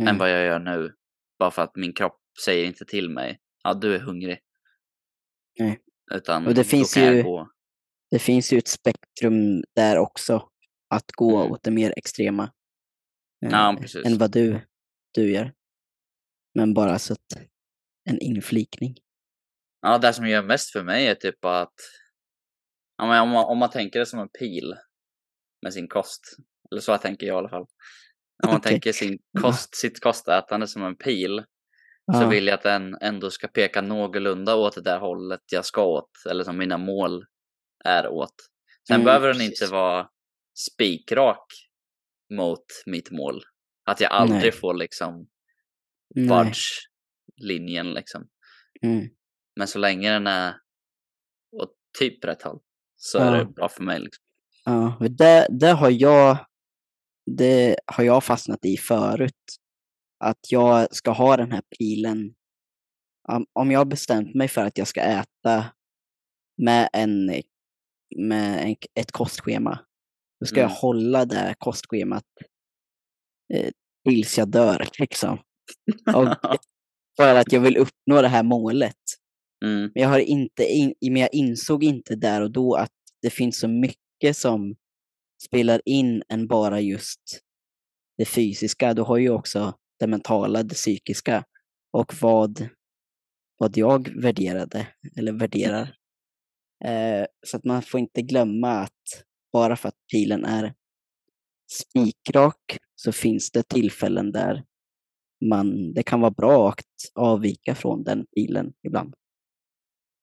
[0.00, 0.18] än mm.
[0.18, 0.92] vad jag gör nu.
[1.38, 4.38] Bara för att min kropp säger inte till mig, ja du är hungrig.
[5.58, 5.80] Nej.
[6.12, 7.50] Utan Och det finns ju- gå.
[8.10, 10.48] Det finns ju ett spektrum där också.
[10.88, 11.52] Att gå Mm.
[11.52, 12.52] åt det mer extrema.
[13.38, 14.06] Ja, eh, precis.
[14.06, 14.60] än vad du,
[15.12, 15.52] du gör.
[16.54, 17.48] Men bara så att
[18.04, 18.94] en inflikning.
[19.82, 21.74] Ja, det som gör mest för mig är typ att
[23.02, 24.74] om, man, om man tänker det som en pil
[25.62, 26.20] med sin kost,
[26.70, 27.66] eller så tänker jag i alla fall.
[28.44, 28.70] Om man Okej.
[28.72, 31.44] tänker sin kost, sitt kostätande som en pil
[32.12, 35.64] så Ja, vill jag att den ändå ska peka någorlunda åt det där hållet jag
[35.64, 37.24] ska åt, eller som mina mål
[37.84, 38.34] är åt.
[38.88, 39.62] Sen Mm, behöver den precis.
[39.62, 40.08] inte vara
[40.58, 41.46] spikrak
[42.34, 43.42] mot mitt mål.
[43.84, 44.52] Att jag aldrig Nej.
[44.52, 45.26] får liksom
[46.14, 46.52] nej.
[47.42, 48.28] Budge-linjen liksom.
[48.82, 49.08] Mm.
[49.56, 50.54] Men så länge den är
[51.56, 52.58] åt typ rätt håll
[52.96, 53.24] så Ja.
[53.24, 54.00] är det bra för mig.
[54.00, 54.24] Liksom.
[54.64, 56.46] Ja, det, det har jag
[57.26, 59.56] det har jag fastnat i förut.
[60.24, 62.34] Att jag ska ha den här pilen.
[63.52, 65.64] Om, jag bestämt mig för att jag ska äta
[66.62, 67.26] med, en,
[68.16, 69.78] med en, ett kostschema,
[70.40, 70.76] då ska jag Mm.
[70.80, 72.24] hålla det kostschemat
[73.54, 73.70] eh,
[74.08, 74.88] tills jag dör.
[74.98, 75.38] Liksom.
[76.14, 76.28] Och
[77.16, 78.96] för att jag vill uppnå det här målet.
[79.64, 83.30] mm, Men jag, har inte in, men jag insåg inte där och då att det
[83.30, 84.76] finns så mycket som
[85.42, 87.40] spelar in än bara just
[88.18, 88.94] det fysiska.
[88.94, 91.44] Du har ju också det mentala, det psykiska
[91.92, 92.68] och vad,
[93.58, 95.94] vad jag värderade eller värderar.
[96.84, 100.74] Eh, så att man får inte glömma att bara för att pilen är
[101.72, 104.64] spikrak så finns det tillfällen där
[105.48, 109.14] man, det kan vara bra att avvika från den pilen ibland.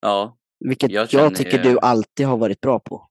[0.02, 3.10] ja, Vilket Jag jag, tycker ju- du alltid har varit bra på.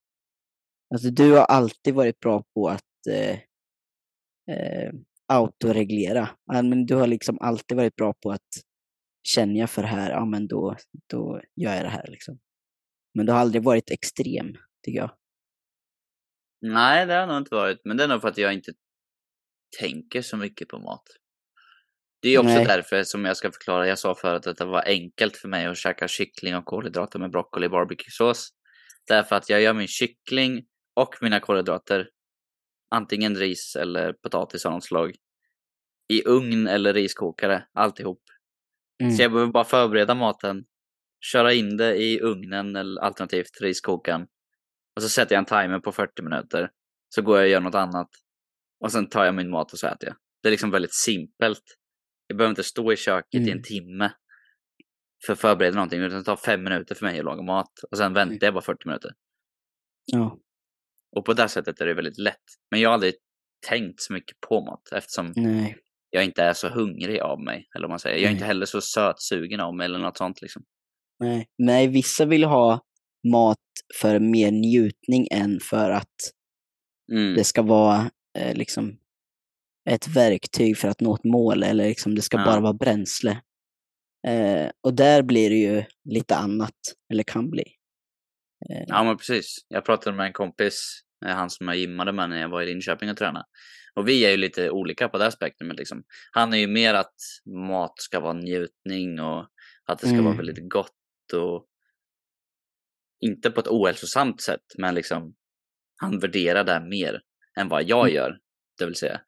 [0.95, 3.39] Alltså du har alltid varit bra på att eh,
[4.57, 4.93] eh,
[5.33, 6.29] autoreglera.
[6.47, 8.49] Men du har liksom alltid varit bra på att
[9.23, 10.77] känner jag för det här, ja men då,
[11.13, 12.39] då gör jag det här liksom.
[13.15, 14.47] Men du har aldrig varit extrem,
[14.83, 15.11] tycker jag.
[16.61, 17.81] nej det har nog inte varit.
[17.85, 18.73] Men det är nog för att jag inte
[19.81, 21.03] tänker så mycket på mat.
[22.23, 22.65] Det är också Nej.
[22.65, 23.89] därför som jag ska förklara.
[23.89, 27.31] Jag sa förut att det var enkelt för mig att käka kyckling och kolhydrater med
[27.31, 28.49] broccoli och barbecuesås.
[29.09, 30.65] Därför att jag gör min kyckling
[30.97, 32.09] och mina kolhydrater,
[32.91, 35.15] antingen ris eller potatis av något slag,
[36.09, 38.23] i ugn eller riskokare, alltihop.
[39.03, 39.13] Mm.
[39.13, 40.65] Så jag behöver bara förbereda maten,
[41.21, 44.27] köra in det i ugnen eller alternativt riskokaren.
[44.97, 46.71] Och så sätter jag en timer på 40 minuter.
[47.15, 48.09] Så går jag och gör något annat.
[48.81, 50.17] Och sen tar jag min mat och så äter jag.
[50.43, 51.78] Det är liksom väldigt simpelt.
[52.31, 53.63] Jag behöver inte stå i köket i en Mm.
[53.63, 54.13] timme
[55.27, 56.01] för att förbereda någonting.
[56.01, 57.71] Utan det tar fem minuter för mig att laga mat.
[57.91, 59.11] Och sen väntar jag bara 40 minuter.
[60.05, 60.39] Ja,
[61.17, 62.45] Och på det sättet är det väldigt lätt.
[62.71, 63.15] Men jag har aldrig
[63.69, 65.77] tänkt så mycket på mat eftersom nej.
[66.11, 67.69] jag inte är så hungrig av mig.
[67.77, 68.17] Eller man säger.
[68.17, 68.47] Jag är inte Nej.
[68.49, 70.65] heller så sötsugen av mig eller något sånt liksom.
[71.21, 71.47] Nej.
[71.59, 72.81] nej, vissa vill ha
[73.33, 73.59] mat
[74.01, 76.15] för mer njutning än för att
[77.13, 77.35] Mm.
[77.35, 78.99] det ska vara eh, liksom
[79.89, 82.45] ett verktyg för att nå ett mål eller liksom det ska Ja.
[82.45, 83.41] bara vara bränsle.
[84.27, 86.75] Eh, och där blir det ju lite annat,
[87.13, 87.65] eller kan bli.
[88.71, 89.57] Eh, Ja men precis.
[89.69, 92.67] Jag pratade med en kompis, eh, han som jag gymmade med när jag var i
[92.67, 93.45] Linköping och tränade.
[93.95, 96.03] Och vi är ju lite olika på det här spektrumet liksom.
[96.33, 97.15] Han är ju mer att
[97.69, 99.47] mat ska vara njutning och
[99.85, 100.37] att det ska vara Mm.
[100.37, 100.93] väldigt gott
[101.35, 101.67] och
[103.21, 105.35] inte på ett ohälsosamt sätt men liksom
[105.97, 107.21] han värderar det mer
[107.61, 108.15] än vad jag Mm.
[108.15, 108.39] gör.
[108.79, 109.21] Det vill säga,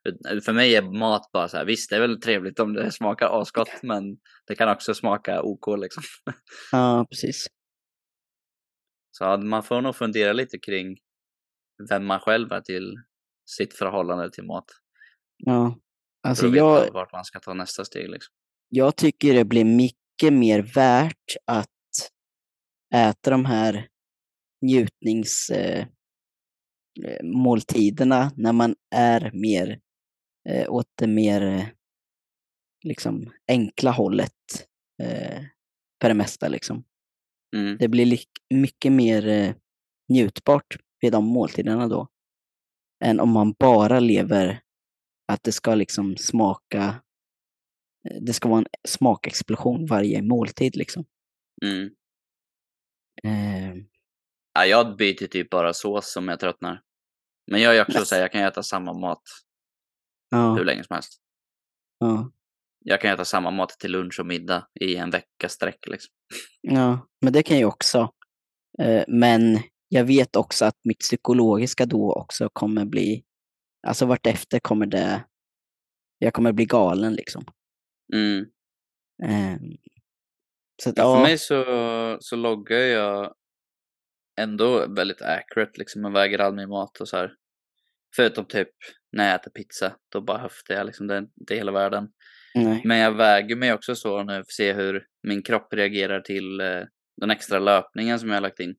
[0.45, 3.41] för mig är mat bara så här, visst det är väl trevligt om det smakar
[3.41, 4.03] asgott men
[4.47, 6.03] det kan också smaka OK liksom.
[6.73, 7.47] Ja, precis.
[9.11, 10.97] Så man får nog fundera lite kring
[11.89, 12.95] vem man själv är till
[13.47, 14.65] sitt förhållande till mat.
[15.37, 15.79] Ja.
[16.23, 18.11] För Alltså att veta jag, vart man ska ta nästa steg.
[18.11, 18.35] Liksom.
[18.69, 21.69] jag tycker det blir mycket mer värt att
[22.95, 23.89] äta de här
[25.53, 25.87] eh, eh,
[27.23, 29.81] måltiderna när man är mer
[30.49, 31.67] eh, åt det mer eh,
[32.85, 34.69] liksom enkla hållet
[35.03, 35.43] eh,
[36.03, 36.49] för det mesta.
[36.49, 36.85] Liksom.
[37.57, 37.77] Mm.
[37.79, 38.19] Det blir
[38.55, 39.55] mycket mer eh,
[40.09, 42.09] njutbart vid de måltiderna då.
[43.05, 44.61] Än om man bara lever
[45.33, 47.03] att det ska liksom smaka,
[48.09, 51.05] eh, det ska vara en smakexplosion varje måltid liksom.
[51.65, 51.91] Mm.
[53.23, 53.85] Eh,
[54.55, 56.83] Ja, jag byter typ bara sås om jag tröttnar.
[57.51, 59.23] Men jag är också så här, jag kan äta samma mat
[60.31, 61.21] hur ja, länge som helst.
[61.99, 62.31] ja,
[62.79, 65.87] Jag kan äta samma mat till lunch och middag i en vecka sträck.
[65.87, 66.15] Liksom.
[66.61, 68.13] ja, men det kan jag också.
[68.79, 69.59] Eh, men
[69.89, 73.25] jag vet också att mitt psykologiska då också kommer bli,
[73.87, 75.25] alltså vartefter kommer det,
[76.19, 77.45] jag kommer bli galen liksom.
[78.15, 78.47] Mm.
[79.23, 79.61] Eh,
[80.83, 81.65] så att, Ja, för mig så,
[82.21, 83.35] så loggar jag
[84.41, 85.73] ändå väldigt accurate.
[85.75, 86.05] Liksom.
[86.05, 87.35] Jag väger all min mat och så här.
[88.17, 88.69] Förutom typ
[89.13, 92.09] när jag äter pizza, då bara höftar jag liksom, det är inte hela världen.
[92.55, 92.83] Nej.
[92.85, 96.61] Men jag väger mig också så nu för att se hur min kropp reagerar till
[96.61, 96.83] eh,
[97.21, 98.75] den extra löpningen som jag har lagt in.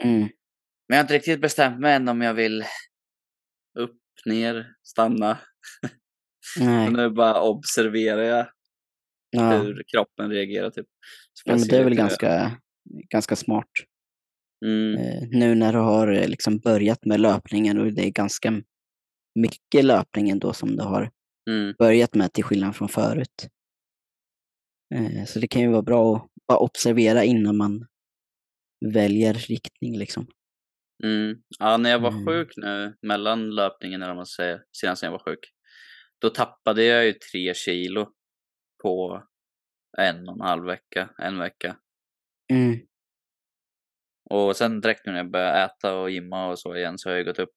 [0.00, 0.18] Mm.
[0.20, 0.28] Men
[0.88, 2.64] jag har inte riktigt bestämt mig än om jag vill
[3.78, 5.38] upp, ner, stanna.
[6.60, 6.90] Nej.
[6.90, 8.46] Nu bara observerar jag
[9.30, 9.56] Ja.
[9.56, 10.86] hur kroppen reagerar typ.
[11.44, 12.60] Ja, men det är väl ganska,
[13.10, 13.68] ganska smart.
[14.64, 18.62] Mm, Eh, nu när du har eh, liksom börjat med löpningen och det är ganska
[19.34, 21.10] mycket löpning ändå som du har
[21.50, 23.48] mm, börjat med till skillnad från förut.
[24.94, 27.86] Eh, så det kan ju vara bra att bara observera innan man
[28.94, 30.26] väljer riktning liksom.
[31.04, 31.36] mm.
[31.58, 32.26] Ja, när jag var Mm.
[32.26, 35.38] sjuk nu, mellan löpningen eller man säger, senast när jag var sjuk.
[36.20, 38.08] Då tappade jag ju tre kilo
[38.82, 39.22] på
[39.98, 41.76] en och en halv vecka, en vecka.
[42.52, 42.80] Mm.
[44.34, 47.16] Och sen direkt nu när jag började äta och gymma och så igen så har
[47.16, 47.56] jag gått upp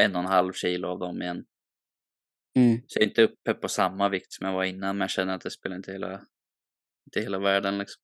[0.00, 1.44] en och en halv kilo av dem igen.
[2.58, 2.80] Mm.
[2.86, 5.34] Så jag är inte uppe på samma vikt som jag var innan men jag känner
[5.34, 6.26] att det spelar inte hela,
[7.06, 8.02] inte hela världen liksom.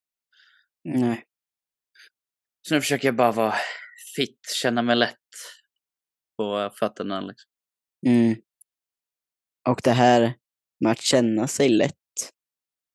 [0.85, 1.25] Nej.
[2.69, 3.55] Så nu försöker jag bara vara
[4.17, 5.17] fit, känna mig lätt
[6.37, 7.51] på fötterna liksom.
[8.07, 8.35] Mm.
[9.69, 10.35] Och det här
[10.81, 11.95] med att känna sig lätt,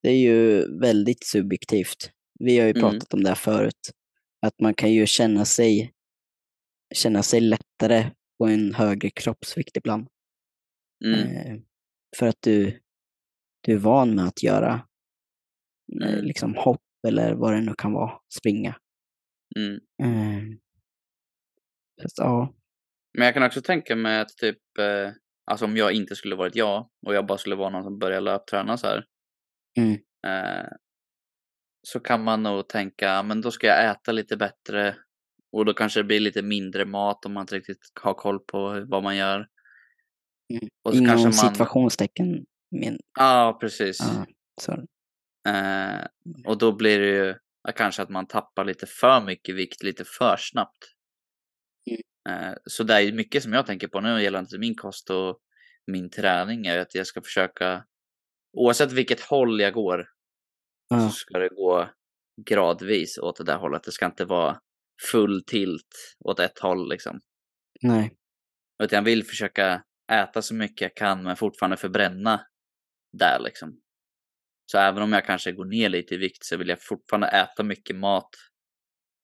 [0.04, 2.12] det är ju väldigt subjektivt.
[2.40, 2.82] Vi har ju Mm.
[2.82, 3.92] pratat om det här förut.
[4.42, 5.94] Att man kan ju känna sig,
[6.96, 10.08] känna sig lättare på en högre kroppsvikt ibland.
[11.06, 11.60] Mm, Eh,
[12.18, 12.80] för att du,
[13.62, 14.74] du är van med att göra
[16.02, 16.26] eh, Mm.
[16.26, 18.76] liksom hopp eller vad det nu kan vara, springa.
[19.56, 19.80] mm.
[20.04, 20.58] Eh,
[22.08, 22.54] så ja,
[23.18, 24.58] Men jag kan också tänka mig att typ,
[25.46, 28.22] alltså om jag inte skulle varit jag och jag bara skulle vara någon som börjar
[28.22, 29.06] löpträna så här.
[29.80, 29.98] Mm.
[31.88, 34.96] Så kan man nog tänka, "Ja, men då ska jag äta lite bättre.
[35.52, 38.86] Och då kanske det blir lite mindre mat om man inte riktigt har koll på
[38.88, 39.48] vad man gör.
[40.54, 40.70] Mm.
[40.84, 41.52] Och så inom kanske man...
[41.52, 42.46] situationstecken.
[42.72, 44.00] Men, Ja, precis.
[44.00, 44.26] ja,
[44.62, 44.86] så,
[45.48, 46.06] Eh,
[46.46, 47.36] och då blir det ju
[47.76, 50.78] kanske att man tappar lite för mycket vikt lite för snabbt.
[51.90, 52.50] Mm.
[52.50, 55.40] Eh, så det är mycket som jag tänker på nu gällande min kost och
[55.92, 57.84] min träning är att jag ska försöka,
[58.58, 60.08] oavsett vilket håll jag går,
[60.90, 61.90] så ska det gå
[62.50, 63.84] gradvis åt det där hållet.
[63.84, 64.60] Det ska inte vara
[65.12, 67.20] full tilt åt ett håll liksom.
[67.82, 68.14] nej.
[68.84, 72.42] Utan jag vill försöka äta så mycket jag kan men fortfarande förbränna
[73.20, 73.82] där liksom.
[74.72, 77.64] Så även om jag kanske går ner lite i vikt så vill jag fortfarande äta
[77.64, 78.30] mycket mat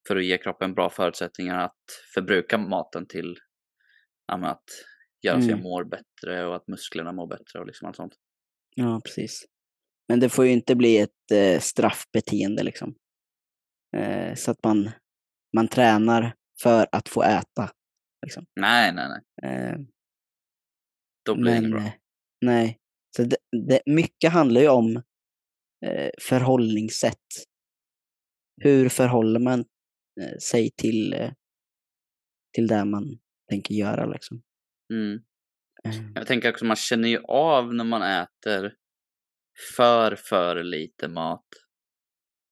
[0.08, 1.82] för att ge kroppen bra förutsättningar att
[2.14, 3.36] förbruka maten till
[4.26, 4.64] ja, att
[5.22, 5.62] göra så jag Mm.
[5.62, 8.14] mår bättre och att musklerna mår bättre och liksom allt sånt.
[8.76, 9.44] Ja, precis.
[10.08, 12.94] Men det får ju inte bli ett eh, straffbeteende liksom.
[13.96, 14.90] Eh, så att man,
[15.56, 17.70] man tränar för att få äta.
[18.26, 18.46] Liksom.
[18.60, 19.52] Nej, nej, nej.
[19.52, 19.76] Eh,
[21.24, 21.80] Då blir det men bra.
[21.80, 21.92] eh,
[22.40, 22.78] nej,
[23.16, 23.36] så det,
[23.68, 24.96] det, mycket handlar ju om
[25.86, 27.28] eh, förhållningssätt.
[28.62, 29.60] Hur förhåller man
[30.20, 31.32] eh, sig till, eh,
[32.54, 33.18] till det man
[33.50, 34.42] tänker göra liksom.
[34.92, 35.22] Mm.
[36.14, 38.74] Jag tänker också man känner ju av när man äter
[39.76, 41.46] för, för lite mat.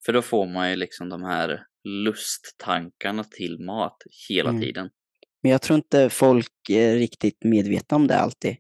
[0.07, 3.97] För då får man ju liksom de här lusttankarna till mat
[4.29, 4.63] hela Mm.
[4.63, 4.91] tiden.
[5.43, 8.57] Men jag tror inte folk är riktigt medvetna om det alltid.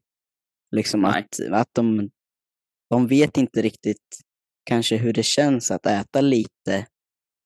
[0.76, 1.20] Liksom Nej.
[1.20, 2.10] att, att de,
[2.90, 4.18] de vet inte riktigt
[4.64, 6.86] kanske hur det känns att äta lite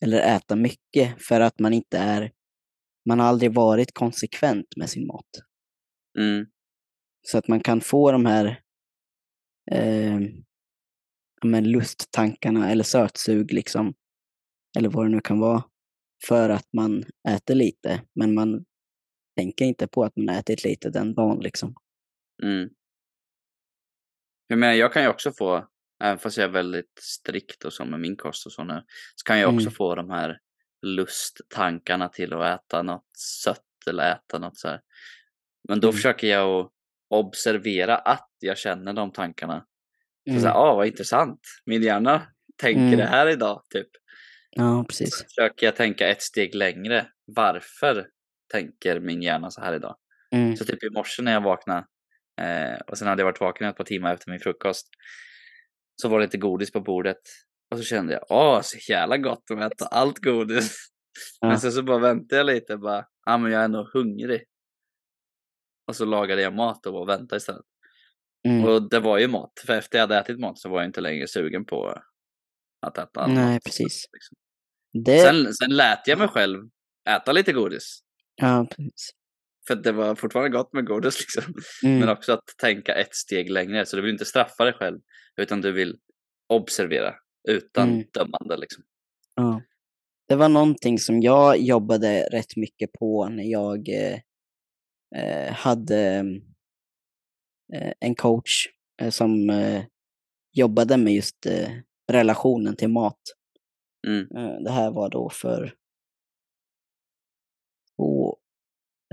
[0.04, 2.32] eller äta mycket för att man inte är,
[3.09, 5.28] man har aldrig varit konsekvent med sin mat.
[6.18, 6.46] Mm.
[7.22, 8.61] Så att man kan få de här
[9.72, 10.20] eh,
[11.44, 13.94] men lusttankarna eller sötsug liksom,
[14.79, 15.62] eller vad det nu kan vara,
[16.29, 18.64] för att man äter lite, men man
[19.37, 21.75] tänker inte på att man ätit lite den dagen liksom.
[22.42, 22.68] Mm.
[24.46, 25.68] Jag menar, jag kan ju också få,
[26.03, 28.83] även fast jag är väldigt strikt och så med min kost och så nu,
[29.14, 29.72] så kan jag också Mm.
[29.72, 30.38] få de här
[30.83, 33.07] lusttankarna till att äta något
[33.44, 34.81] sött eller äta något så här.
[35.68, 35.96] Men då Mm.
[35.96, 36.72] försöker jag att
[37.09, 39.66] observera att jag känner de tankarna.
[40.26, 40.42] Så Mm.
[40.42, 42.22] såhär, ah vad intressant, min hjärna
[42.56, 42.96] tänker Mm.
[42.98, 43.88] det här idag, typ.
[44.50, 45.18] Ja, precis.
[45.18, 47.06] Så försöker jag tänka ett steg längre.
[47.24, 48.08] Varför
[48.52, 49.96] tänker min hjärna så här idag?
[50.32, 50.56] Mm.
[50.56, 51.86] Så typ i morse när jag vaknade
[52.40, 54.88] eh, och sen hade jag varit vaken ett par timmar efter min frukost.
[56.02, 57.20] Så var det lite godis på bordet.
[57.70, 60.76] Och så kände jag, åh så jävla gott att äta allt godis.
[61.40, 61.48] Ja.
[61.48, 64.44] Men sen så bara väntade jag lite bara, ja ah, men jag är nog hungrig.
[65.88, 67.64] Och så lagade jag mat och bara väntade istället.
[68.46, 68.64] Mm.
[68.64, 71.00] Och det var ju mat, för efter jag hade ätit mat så var jag inte
[71.00, 71.94] längre sugen på
[72.87, 73.26] att äta.
[73.26, 74.04] Nej, precis.
[75.04, 76.68] Det, Sen, sen lät jag mig själv
[77.09, 77.98] äta lite godis.
[78.37, 79.11] ja, precis.
[79.68, 81.54] För det var fortfarande gott med godis liksom.
[81.85, 81.98] Mm.
[81.98, 83.87] Men också att tänka ett steg längre.
[83.87, 85.00] Så du vill inte straffa dig själv.
[85.37, 85.96] Utan du vill
[86.48, 87.14] observera
[87.48, 88.04] utan Mm.
[88.12, 88.85] dömande liksom.
[89.35, 89.62] Ja.
[90.28, 94.18] Det var någonting som jag jobbade rätt mycket på när jag eh,
[95.16, 96.24] eh, hade
[98.00, 98.66] en coach
[99.02, 99.85] eh, som eh,
[100.52, 101.68] jobbade med just eh,
[102.12, 103.20] relationen till mat.
[104.07, 104.37] Mm.
[104.37, 105.74] Eh, det här var då för
[107.96, 108.37] två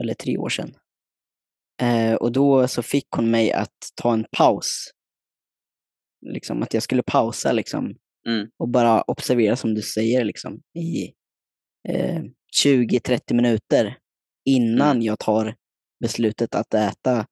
[0.02, 0.76] eller tre år sedan.
[1.82, 4.92] Eh, och då så fick hon mig att ta en paus.
[6.26, 7.96] Liksom att jag skulle pausa liksom
[8.28, 8.50] Mm.
[8.58, 11.13] och bara observera som du säger liksom i
[11.89, 12.22] eh,
[12.63, 13.98] 20-30 minuter
[14.46, 15.02] innan Mm.
[15.02, 15.56] jag tar
[16.00, 17.28] beslutet att äta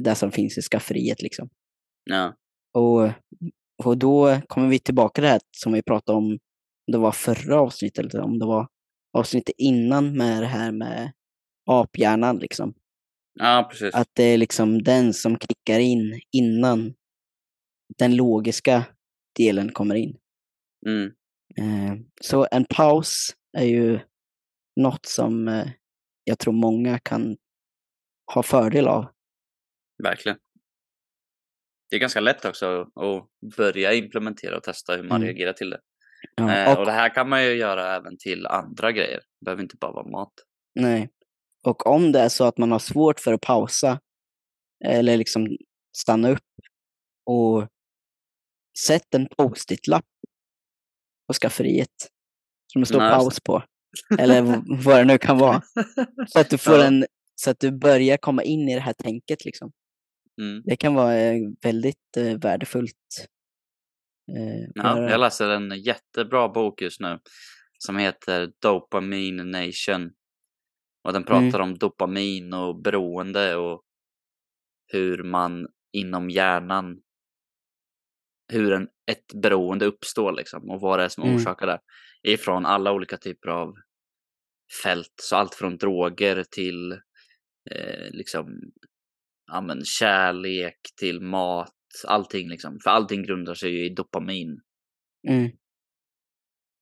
[0.00, 1.48] det som finns i skafferiet liksom.
[2.04, 2.34] Ja.
[2.74, 3.10] Och,
[3.84, 6.38] och då kommer vi tillbaka till det här som vi pratade om,
[6.92, 8.68] det var förra avsnittet eller om det var
[9.18, 11.12] avsnittet innan med det här med
[11.70, 12.74] aphjärnan liksom.
[13.34, 13.94] ja, precis.
[13.94, 16.94] Att det är liksom den som kickar in innan
[17.98, 18.84] den logiska
[19.36, 20.16] delen kommer in.
[20.86, 21.12] Mm.
[21.56, 24.00] Eh, så en paus är ju
[24.80, 25.68] något som eh,
[26.24, 27.36] jag tror många kan
[28.34, 29.06] ha fördel av.
[30.02, 30.38] Verkligen.
[31.90, 35.26] Det är ganska lätt också att börja implementera och testa hur man Mm.
[35.26, 35.80] reagerar till det.
[36.36, 39.20] Ja, Eh, och och, det här kan man ju göra även till andra grejer.
[39.40, 40.32] Det behöver inte bara vara mat.
[40.74, 41.10] nej.
[41.64, 44.00] och om det är så att man har svårt för att pausa
[44.84, 45.56] eller liksom
[45.96, 46.44] stanna upp
[47.26, 47.68] och
[48.86, 50.04] sätt en post-it-lapp
[51.26, 51.88] på skafferiet
[52.72, 53.62] som det står Nej, paus på.
[54.18, 54.42] Eller
[54.84, 55.62] vad det nu kan vara.
[56.28, 59.44] Så att du får en, så att du börjar komma in i det här tänket
[59.44, 59.72] liksom.
[60.40, 60.62] Mm.
[60.64, 63.26] Det kan vara eh, väldigt eh, värdefullt.
[64.36, 67.18] Eh, Ja, jag läser en jättebra bok just nu
[67.78, 70.10] som heter Dopamine Nation.
[71.04, 73.82] Och den pratar om dopamin och beroende och
[74.92, 77.00] hur man inom hjärnan,
[78.52, 81.36] hur en, ett beroende uppstår liksom och vad det är som Mm.
[81.36, 81.80] orsakar det.
[82.22, 83.74] Ifrån alla olika typer av
[84.82, 86.92] fält, så allt från droger till
[87.70, 88.60] eh, liksom
[89.46, 91.74] ja, men kärlek till mat,
[92.06, 92.78] allting liksom.
[92.84, 94.60] För allting grundar sig ju i dopamin.
[95.28, 95.50] Mm,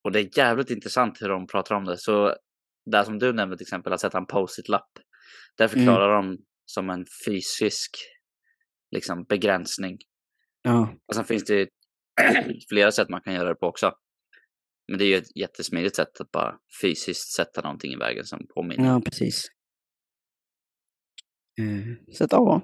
[0.03, 1.97] Och det är jävligt intressant hur de pratar om det.
[1.97, 2.35] Så
[2.91, 4.91] det som du nämnde till exempel, att sätta en post-it-lapp.
[5.57, 7.91] Där förklarar de som en fysisk
[8.91, 9.97] liksom, begränsning.
[10.61, 11.69] ja, Och sen finns det
[12.69, 13.91] flera sätt man kan göra det på också.
[14.87, 18.47] Men det är ju ett jättesmidigt sätt att bara fysiskt sätta någonting i vägen som
[18.55, 18.87] påminner.
[18.89, 19.45] ja, precis.
[21.59, 22.61] Eh, så att ja,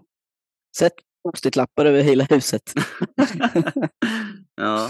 [0.77, 2.61] sätt post-it-lappar över hela huset.
[4.55, 4.89] ja.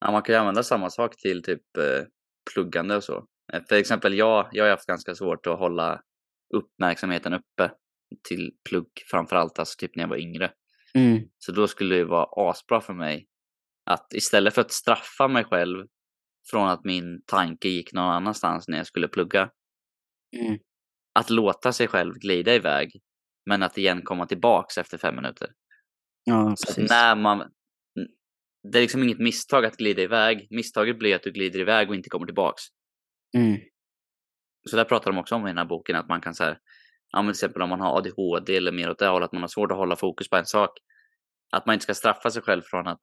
[0.00, 0.10] ja.
[0.10, 2.06] Man kan ju använda samma sak till typ eh,
[2.54, 3.26] pluggande och så.
[3.52, 6.02] Eh, För exempel jag, jag har haft ganska svårt att hålla
[6.54, 7.70] uppmärksamheten uppe
[8.28, 10.52] till plugg framförallt, alltså typ när jag var yngre.
[10.94, 13.28] Mm, Så då skulle det vara asbra för mig
[13.84, 15.86] att istället för att straffa mig själv
[16.50, 19.50] från att min tanke gick någon annanstans när jag skulle plugga,
[20.36, 20.58] mm,
[21.12, 23.00] att låta sig själv glida iväg,
[23.46, 25.50] men att igen komma tillbaks efter fem minuter.
[26.24, 26.90] ja, precis.
[26.90, 27.52] när man...
[28.72, 30.46] Det är liksom inget misstag att glida iväg.
[30.50, 32.62] Misstaget blir att du glider iväg och inte kommer tillbaks.
[33.36, 33.58] Mm,
[34.70, 36.58] Så där pratar de också om i den här boken att man kan så här,
[37.12, 39.48] ja till exempel om man har ADHD eller mer åt det hållet, att man har
[39.48, 40.70] svårt att hålla fokus på en sak.
[41.52, 43.00] Att man inte ska straffa sig själv från att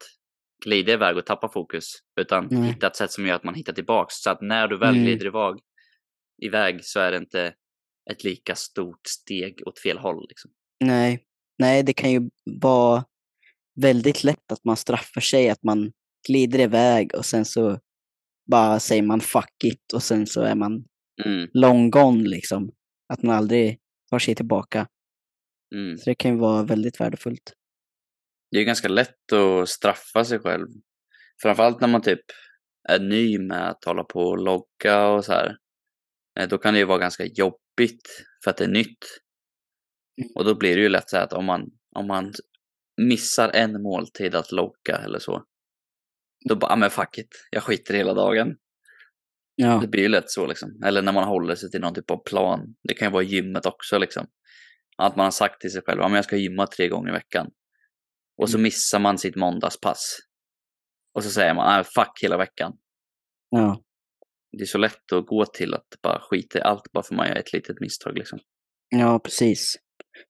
[0.65, 1.85] glida iväg och tappa fokus,
[2.19, 2.61] utan Nej.
[2.71, 4.15] hitta ett sätt som gör att man hittar tillbaks.
[4.15, 5.03] Så att när du väl Mm.
[5.03, 5.55] glider iväg,
[6.41, 7.53] iväg så är det inte
[8.12, 10.25] ett lika stort steg åt fel håll.
[10.29, 10.51] Liksom.
[10.83, 11.25] nej,
[11.59, 12.29] nej, det kan ju
[12.62, 13.05] vara
[13.81, 15.91] väldigt lätt att man straffar sig, att man
[16.27, 17.79] glider iväg och sen så
[18.51, 20.85] bara säger man fuck it och sen så är man
[21.25, 22.71] Mm, long gone liksom.
[23.13, 24.88] Att man aldrig tar sig tillbaka.
[25.75, 25.97] mm.
[25.97, 27.53] Så det kan ju vara väldigt värdefullt.
[28.51, 30.67] Det är ganska lätt att straffa sig själv.
[31.41, 32.21] Framförallt när man typ
[32.89, 35.58] är ny med att hålla på och logga och så här.
[36.39, 37.60] Eh, Då kan det ju vara ganska jobbigt
[38.44, 38.98] för att det är nytt.
[40.21, 40.32] Mm.
[40.36, 42.34] Och då blir det ju lätt så att om man, om man
[43.02, 45.44] missar en måltid att logga eller så.
[46.50, 48.56] Då bara, ah, men fuck it, jag skiter hela dagen.
[49.56, 50.82] Ja, Det blir ju lätt så liksom.
[50.86, 52.75] Eller när man håller sig till någon typ av plan.
[52.84, 54.27] Det kan ju vara gymmet också liksom.
[54.98, 57.52] Att man har sagt till sig själv, men jag ska gymma tre gånger i veckan.
[58.38, 58.63] Och så Mm.
[58.63, 60.17] missar man sitt måndagspass.
[61.13, 62.73] Och så säger man, nej fuck hela veckan.
[63.50, 63.82] ja,
[64.58, 67.27] Det är så lätt att gå till att bara skita i allt bara för man
[67.27, 68.39] gör ett litet misstag liksom.
[68.89, 69.75] ja, precis.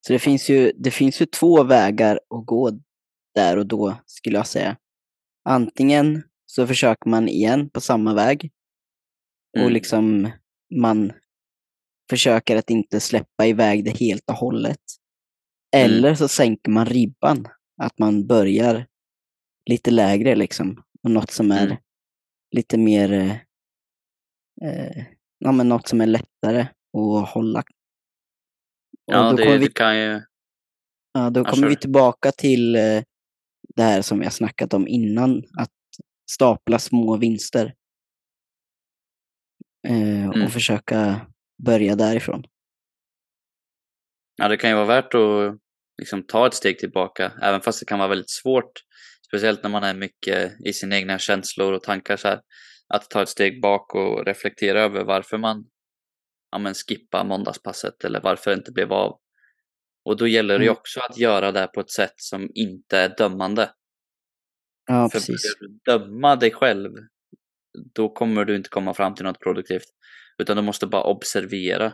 [0.07, 2.72] Så det finns, ju, det finns ju två vägar att gå
[3.36, 4.78] där och då, skulle jag säga.
[5.49, 8.51] Antingen så försöker man igen på samma väg
[9.57, 9.74] och Mm.
[9.74, 10.32] liksom
[10.76, 11.11] man
[12.09, 14.82] försöker att inte släppa iväg det helt och hållet.
[15.76, 15.91] Mm.
[15.91, 17.47] Eller så sänker man ribban.
[17.82, 18.88] Att man börjar
[19.70, 20.84] lite lägre liksom.
[21.03, 21.78] Och något som är Mm.
[22.55, 23.39] lite mer,
[24.64, 25.05] eh,
[25.39, 26.62] ja men något som är lättare
[26.97, 27.60] att hålla.
[27.60, 27.66] Och
[29.05, 30.22] Ja, det, kommer det vi, kan ju...
[31.14, 33.03] ja, då kommer vi tillbaka till eh,
[33.76, 35.43] det här som vi har snackat om innan.
[35.57, 35.72] Att
[36.32, 37.74] stapla små vinster.
[39.88, 40.41] Eh, Mm.
[40.45, 41.28] Och försöka
[41.64, 42.43] börja därifrån.
[44.36, 45.57] Ja, det kan ju vara värt att
[46.01, 48.72] liksom ta ett steg tillbaka, även fast det kan vara väldigt svårt.
[49.28, 52.41] Speciellt när man är mycket i sina egna känslor och tankar så här.
[52.93, 55.65] Att ta ett steg bak och reflektera över varför man
[56.51, 59.19] ja, men skippar måndagspasset eller varför det inte blev av.
[60.05, 60.77] Och då gäller det ju Mm.
[60.79, 63.71] också att göra det på ett sätt som inte är dömande.
[64.87, 65.55] Ja, För precis.
[65.59, 66.91] börjar du döma dig själv,
[67.93, 69.83] då kommer du inte komma fram till något produktivt.
[70.37, 71.93] Utan du måste bara observera.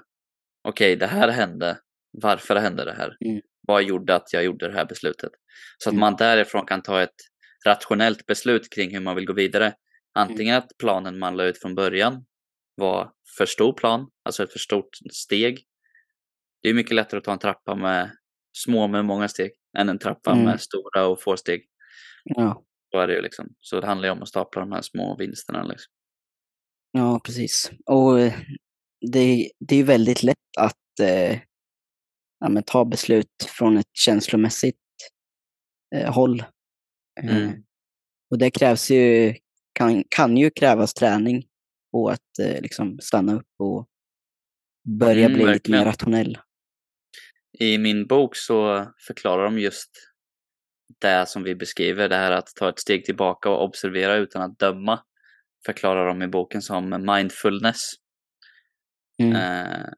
[0.67, 1.77] Okej, det här hände.
[2.11, 3.17] Varför hände det här?
[3.25, 3.41] Mm.
[3.67, 5.31] Vad gjorde att jag gjorde det här beslutet?
[5.77, 5.99] Så att Mm.
[5.99, 7.15] man därifrån kan ta ett
[7.65, 9.73] rationellt beslut kring hur man vill gå vidare.
[10.16, 12.26] Antingen att planen man la ut från början
[12.76, 15.66] var för stor plan, alltså ett för stort steg.
[16.61, 18.11] Det är mycket lättare att ta en trappa med
[18.57, 20.43] små med många steg än en trappa Mm.
[20.45, 21.66] med stora och få steg.
[22.24, 23.47] Ja, Så är det ju liksom.
[23.59, 25.91] Så det handlar ju om att stapla de här små vinsterna liksom.
[26.91, 27.72] ja precis.
[27.86, 28.34] Och eh,
[29.11, 31.39] det, det är väldigt lätt att eh,
[32.39, 34.78] ja, men ta beslut från ett känslomässigt
[35.95, 36.39] eh, håll.
[36.39, 37.63] Eh, Mm.
[38.32, 39.36] Och det krävs ju,
[39.76, 41.45] kan, kan ju krävas träning
[41.91, 43.88] på att eh, liksom stanna upp och
[44.99, 45.80] börja Mm, bli lite verkligen.
[45.80, 46.38] mer rationell.
[47.59, 49.89] I min bok så förklarar de just
[51.01, 54.59] det som vi beskriver, det här att ta ett steg tillbaka och observera utan att
[54.59, 54.99] döma.
[55.65, 57.91] Förklarar de i boken som mindfulness.
[59.21, 59.36] Mm.
[59.36, 59.89] Eh,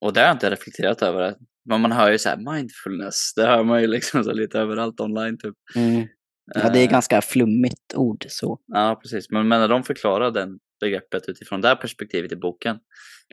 [0.00, 1.36] och det har jag inte reflekterat över.
[1.64, 5.00] Men man hör ju så här mindfulness, det hör man ju liksom så lite överallt
[5.00, 5.54] online typ.
[5.76, 6.06] Mm.
[6.54, 8.60] Ja, det är Eh, ganska flummigt ord så.
[8.66, 9.30] Ja, precis.
[9.30, 12.78] Men, men när de förklarar den begreppet utifrån det här perspektivet i boken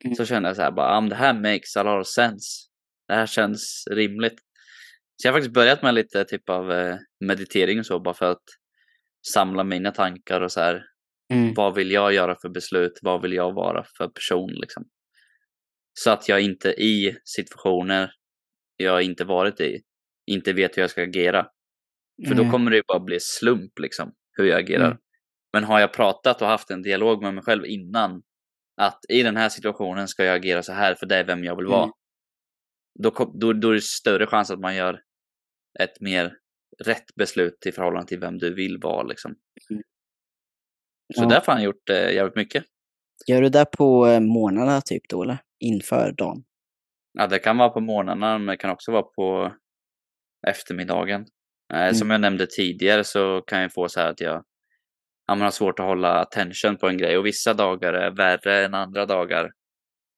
[0.04, 0.16] Mm.
[0.16, 2.48] så känner jag så här bara, ah, det här makes a lot of sense.
[3.08, 4.40] Det här känns rimligt.
[5.16, 6.96] Så jag har faktiskt börjat med lite typ av eh,
[7.26, 8.44] meditering och så bara för att
[9.34, 10.84] samla mina tankar och så här.
[11.34, 11.54] Mm.
[11.54, 13.00] Vad vill jag göra för beslut?
[13.02, 14.84] Vad vill jag vara för person liksom?
[15.94, 18.12] Så att jag inte i situationer
[18.78, 19.82] jag inte varit i
[20.32, 21.48] inte vet hur jag ska agera.
[22.28, 22.52] För då Mm.
[22.52, 24.86] kommer det ju bara bli slump liksom, hur jag agerar.
[24.86, 24.98] Mm.
[25.54, 28.24] Men har jag pratat och haft en dialog med mig själv innan
[28.82, 31.56] att i den här situationen ska jag agera så här för det är vem jag
[31.56, 31.84] vill vara.
[31.84, 31.94] Mm.
[33.00, 35.02] Då, då, då är det större chans att man gör
[35.80, 36.34] ett mer
[36.86, 39.04] rätt beslut i förhållande till vem du vill vara.
[39.04, 39.36] Liksom.
[39.72, 39.84] Mm.
[41.16, 41.28] Så Ja.
[41.30, 42.64] därför har han gjort eh, jävligt mycket.
[43.28, 45.38] Gör du det på eh, morgnarna typ då eller?
[45.60, 46.44] Inför dagen?
[47.14, 49.54] Ja, det kan vara på morgnarna, men det kan också vara på
[50.48, 51.26] eftermiddagen.
[51.74, 51.94] Eh, Mm.
[51.96, 54.44] Som jag nämnde tidigare så kan jag få så här att jag
[55.28, 58.66] ja, man har svårt att hålla attention på en grej och vissa dagar är värre
[58.66, 59.52] än andra dagar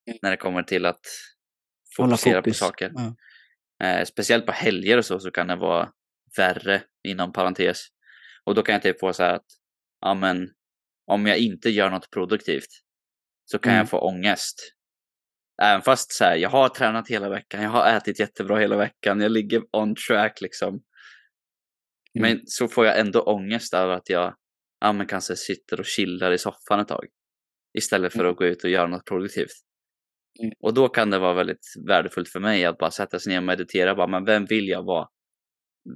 [0.08, 0.20] Mm.
[0.22, 1.00] när det kommer till att
[1.96, 2.92] fokusera på saker.
[2.96, 3.16] Ja.
[3.88, 5.90] Eh, speciellt på helger och så, så kan det vara
[6.38, 7.88] värre inom parentes.
[8.44, 9.46] Och då kan jag typ få så här att
[10.02, 10.50] ja, men,
[11.08, 12.70] om jag inte gör något produktivt
[13.46, 13.80] så kan Mm.
[13.80, 14.56] jag få ångest.
[15.62, 19.22] Även fast så här, jag har tränat hela veckan, jag har ätit jättebra hela veckan,
[19.22, 20.82] jag ligger on track liksom.
[22.18, 22.30] Mm.
[22.38, 24.36] Men så får jag ändå ångest över att jag
[24.80, 27.06] ja, men kanske sitter och chillar i soffan ett tag.
[27.78, 28.32] Istället för Mm.
[28.32, 29.52] att gå ut och göra något produktivt.
[30.42, 30.54] Mm.
[30.60, 33.44] Och då kan det vara väldigt värdefullt för mig att bara sätta sig ner och
[33.44, 33.96] meditera.
[33.96, 35.08] Bara, men vem vill jag vara?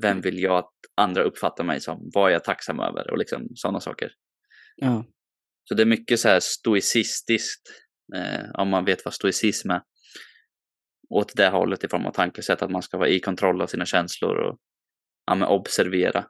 [0.01, 0.21] Vem Mm.
[0.21, 2.09] vill jag att andra uppfattar mig som?
[2.13, 3.11] Vad är jag tacksam över?
[3.11, 4.11] Och liksom sådana saker.
[4.75, 5.05] Ja.
[5.63, 7.69] Så det är mycket så här stoicistiskt.
[8.15, 9.81] Eh, om man vet vad stoicism är.
[11.09, 12.61] Åt det hållet i form av tankesätt.
[12.61, 14.57] Att man ska vara i kontroll av sina känslor och
[15.25, 16.25] ja, men observera.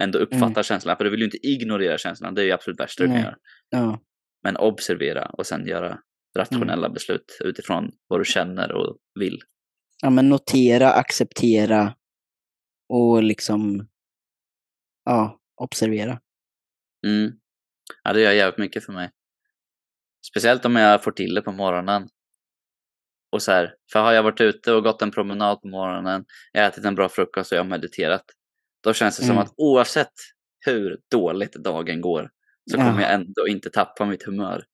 [0.00, 0.62] Ändå uppfatta Mm.
[0.62, 0.96] känslorna.
[0.96, 2.32] För du vill ju inte ignorera känslorna.
[2.32, 3.36] Det är ju absolut värsta du kan göra.
[3.70, 4.00] Ja.
[4.42, 5.98] Men observera och sen göra
[6.36, 9.38] rationella beslut utifrån vad du känner och vill.
[10.02, 11.94] ja, men notera, acceptera
[12.88, 13.88] och liksom
[15.04, 16.20] ja, observera.
[17.06, 17.32] Mm.
[18.04, 19.10] Ja, det gör jävligt mycket för mig.
[20.30, 22.08] Speciellt om jag får till det på morgonen.
[23.32, 26.66] Och så här, för har jag varit ute och gått en promenad på morgonen, jag
[26.66, 28.24] ätit en bra frukost och jag har mediterat.
[28.82, 29.42] Då känns det som Mm.
[29.42, 30.12] att oavsett
[30.66, 32.30] hur dåligt dagen går
[32.70, 32.84] så Ja.
[32.84, 34.64] kommer jag ändå inte tappa mitt humör.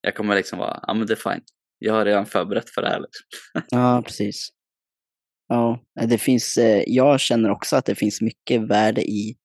[0.00, 1.42] Jag kommer liksom vara, ja men det är fine.
[1.78, 3.00] Jag har redan förberett för det här.
[3.00, 3.26] Liksom.
[3.78, 4.48] Ja, precis.
[5.48, 9.36] Ja, det finns, eh, jag känner också att det finns mycket värde i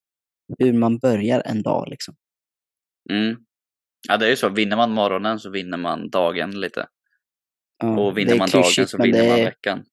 [0.60, 1.88] hur man börjar en dag.
[1.90, 2.16] Liksom.
[3.10, 3.38] Mm.
[4.08, 4.50] Ja, det är ju så.
[4.50, 6.88] Vinner man morgonen så vinner man dagen lite.
[7.82, 9.86] Ja, Och vinner man dagen klyschigt, så men vinner man är, veckan.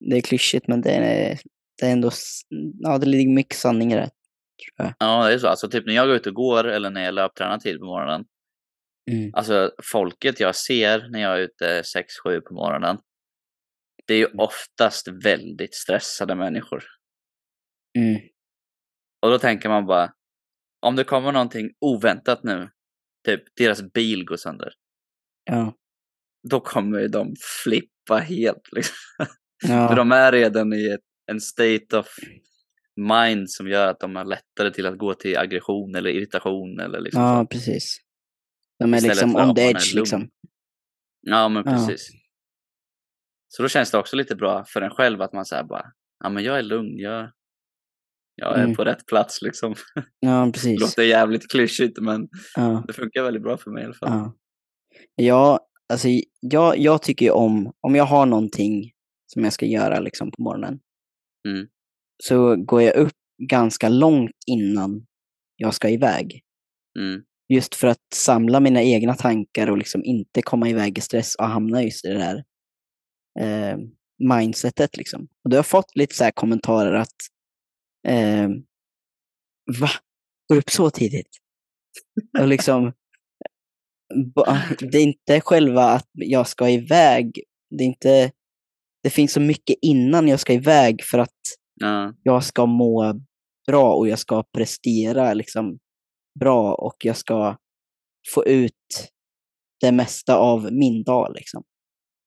[0.00, 1.38] det är klyschigt, men det är,
[1.80, 2.10] det är ändå,
[2.80, 4.10] ja det ligger mycket sanning i det.
[4.98, 5.48] Ja, det är så.
[5.48, 8.24] Alltså typ när jag går ut och går eller när jag löptränar tid på morgonen.
[9.10, 9.30] Mm.
[9.34, 11.82] Alltså folket jag ser när jag är ute
[12.24, 12.98] 6-7 på morgonen.
[14.06, 16.84] Det är ju oftast väldigt stressade människor.
[17.98, 18.20] Mm.
[19.22, 20.12] Och då tänker man bara,
[20.80, 22.70] om det kommer någonting oväntat nu,
[23.26, 24.72] typ deras bil går sönder,
[25.44, 25.74] Ja.
[26.50, 27.34] Då kommer ju de
[27.64, 28.72] flippa helt.
[28.72, 28.96] Liksom.
[29.66, 29.94] För Ja.
[29.94, 31.00] de är redan i ett,
[31.32, 32.06] en state of
[33.00, 37.00] mind som gör att de har lättare till att gå till aggression eller irritation eller
[37.00, 37.46] liksom ja, så.
[37.46, 37.98] precis.
[38.78, 40.28] De är Istället liksom för on the edge liksom.
[41.20, 41.72] Ja, men Ja.
[41.72, 42.08] precis.
[43.48, 45.84] Så då känns det också lite bra för en själv att man säger bara,
[46.24, 47.30] ja men jag är lugn, jag,
[48.34, 48.74] jag är Mm.
[48.76, 49.74] på rätt plats liksom.
[50.20, 50.80] Ja, Det precis.
[50.80, 52.84] låter jävligt klyschigt men Ja.
[52.86, 54.30] det funkar väldigt bra för mig i alla fall.
[55.16, 55.65] Ja.
[55.92, 56.08] Alltså
[56.40, 58.92] jag, jag tycker om, om jag har någonting
[59.26, 60.80] som jag ska göra liksom på morgonen,
[61.48, 61.66] Mm.
[62.24, 63.12] så går jag upp
[63.42, 65.06] ganska långt innan
[65.56, 66.42] jag ska iväg.
[66.98, 67.22] Mm.
[67.48, 71.46] Just för att samla mina egna tankar och liksom inte komma iväg i stress och
[71.46, 72.44] hamna just i det här
[73.40, 73.78] eh,
[74.18, 74.96] mindsetet.
[74.96, 75.28] Liksom.
[75.44, 77.14] Och då har fått lite så här kommentarer att
[78.08, 78.48] eh,
[79.80, 79.90] Va?
[80.48, 81.30] Går du upp så tidigt?
[82.40, 82.92] Och liksom,
[84.80, 87.42] det är inte själva att jag ska iväg.
[87.78, 88.32] Det är inte,
[89.02, 91.30] det finns så mycket innan jag ska iväg för att
[91.80, 92.14] Ja.
[92.22, 93.20] jag ska må
[93.66, 95.78] bra och jag ska prestera liksom
[96.40, 97.56] bra och jag ska
[98.34, 98.72] få ut
[99.80, 101.32] det mesta av min dag.
[101.34, 101.62] Liksom.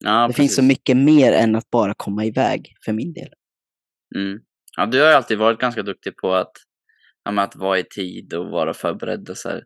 [0.04, 0.68] Ja, det finns så precis.
[0.68, 3.28] mycket mer än att bara komma iväg för min del.
[4.16, 4.38] Mm.
[4.76, 6.52] Ja, du har alltid varit ganska duktig på att,
[7.24, 9.64] ja, att vara i tid och vara förberedd och så här.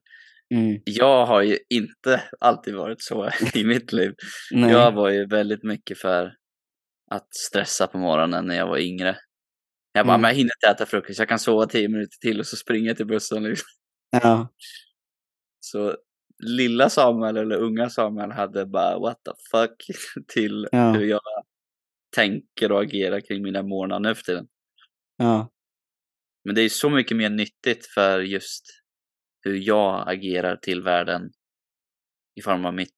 [0.55, 0.81] Mm.
[0.85, 4.15] Jag har ju inte alltid varit så i mitt liv.
[4.51, 4.71] Nej.
[4.71, 6.37] Jag var ju väldigt mycket för
[7.11, 9.17] att stressa på morgonen när jag var yngre.
[9.93, 10.21] Jag bara, Mm.
[10.23, 12.89] men jag hinner inte äta frukost, jag kan sova tio minuter till och så springer
[12.89, 13.43] jag till bussen.
[13.43, 13.67] Liksom.
[14.23, 14.49] Ja,
[15.61, 15.97] Så
[16.47, 19.85] lilla Samuel eller unga Samuel hade bara what the fuck
[20.29, 20.93] till Ja.
[20.93, 21.21] hur jag
[22.17, 24.47] tänker och agerar kring mina morgnar nu för tiden.
[25.17, 25.51] ja,
[26.45, 28.65] Men det är så mycket mer nyttigt för just
[29.45, 31.31] hur jag agerar till världen
[32.35, 32.95] i form av mitt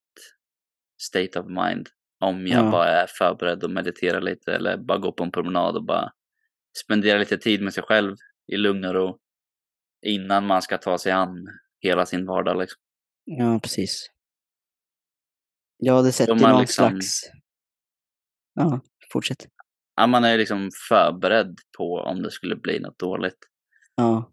[1.03, 1.89] state of mind.
[2.21, 2.71] Om jag Ja.
[2.71, 6.13] bara är förberedd och mediterar lite eller bara går på en promenad och bara
[6.85, 8.17] spenderar lite tid med sig själv
[8.53, 9.19] i lugn och ro
[10.07, 11.47] innan man ska ta sig an
[11.81, 12.59] hela sin vardag.
[12.61, 12.81] Liksom.
[13.25, 14.11] ja, precis.
[15.77, 17.21] Ja, det sätter någon liksom- slags...
[18.55, 18.81] Ja,
[19.13, 19.47] fortsätt.
[19.97, 23.39] Ja, man är liksom förberedd på om det skulle bli något dåligt.
[23.95, 24.33] Ja,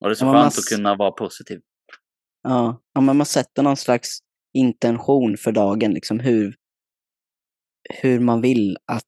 [0.00, 1.60] Och det är så Ja, skönt man att kunna vara positiv.
[2.42, 2.82] ja.
[2.94, 4.18] ja men man sätter någon slags
[4.58, 6.54] intention för dagen, liksom hur,
[8.02, 9.04] hur man vill att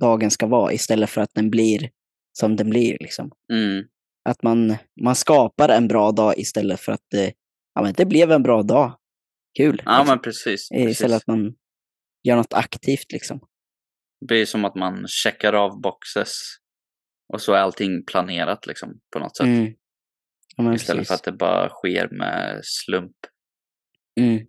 [0.00, 1.90] dagen ska vara istället för att den blir
[2.32, 2.96] som den blir.
[3.00, 3.30] Liksom.
[3.52, 3.84] Mm.
[4.28, 7.32] Att man, man skapar en bra dag istället för att det,
[7.74, 8.98] ja, men det blev en bra dag.
[9.58, 9.82] Kul.
[9.84, 10.06] Ja, liksom.
[10.14, 10.68] men precis.
[10.68, 10.90] precis.
[10.90, 11.54] Istället att man
[12.22, 13.12] gör något aktivt.
[13.12, 13.38] Liksom.
[14.20, 16.30] Det blir som att man checkar av boxes
[17.32, 19.46] och så är allting planerat liksom på något sätt.
[19.46, 19.72] Mm.
[20.56, 21.08] Ja, Istället precis.
[21.08, 23.16] för att det bara sker med slump.
[24.20, 24.46] Mm.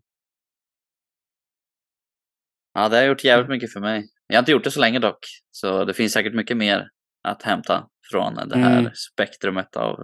[2.73, 4.07] Ja, det har gjort jävligt mycket för mig.
[4.27, 5.19] Jag har inte gjort det så länge dock,
[5.51, 6.89] så det finns säkert mycket mer
[7.23, 8.91] att hämta från det här Mm.
[9.13, 9.95] spektrumet av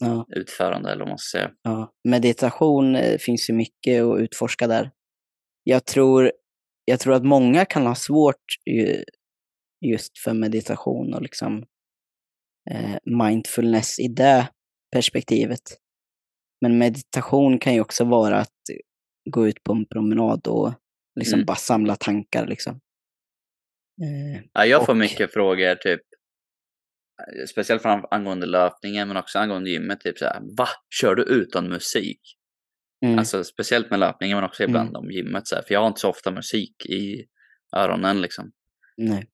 [0.00, 0.26] Ja.
[0.36, 1.50] utförande, eller vad man ska säga.
[1.62, 4.90] Ja, meditation eh, finns ju mycket att utforska där.
[5.64, 6.32] Jag tror,
[6.84, 9.04] jag tror att många kan ha svårt ju-
[9.80, 11.64] just för meditation och liksom
[12.70, 14.48] eh, mindfulness i det
[14.92, 15.60] perspektivet.
[16.60, 18.54] Men meditation kan ju också vara att
[19.30, 20.72] gå ut på en promenad och
[21.20, 21.46] liksom Mm.
[21.46, 22.46] bara samla tankar.
[22.46, 22.80] Liksom.
[24.02, 26.00] Eh, Ja, jag får Och- mycket frågor, typ
[27.20, 30.00] eh, speciellt fram angående löpningen, men också angående gymmet.
[30.00, 30.68] Typ så här, va?
[31.00, 32.20] Kör du utan musik?
[33.04, 35.46] mm, Alltså speciellt med löpningen, men också ibland om gymmet.
[35.48, 37.26] Så här, för jag har inte så ofta musik i
[37.76, 38.52] öronen liksom.
[38.96, 39.30] nej.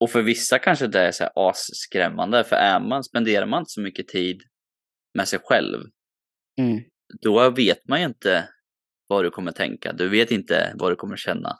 [0.00, 3.70] Och för vissa kanske det är så här asskrämmande, för är man, spenderar man inte
[3.70, 4.42] så mycket tid
[5.18, 5.82] med sig själv,
[6.60, 6.80] Mm,
[7.22, 8.48] då vet man ju inte
[9.08, 9.92] vad du kommer tänka.
[9.92, 11.56] Du vet inte vad du kommer känna.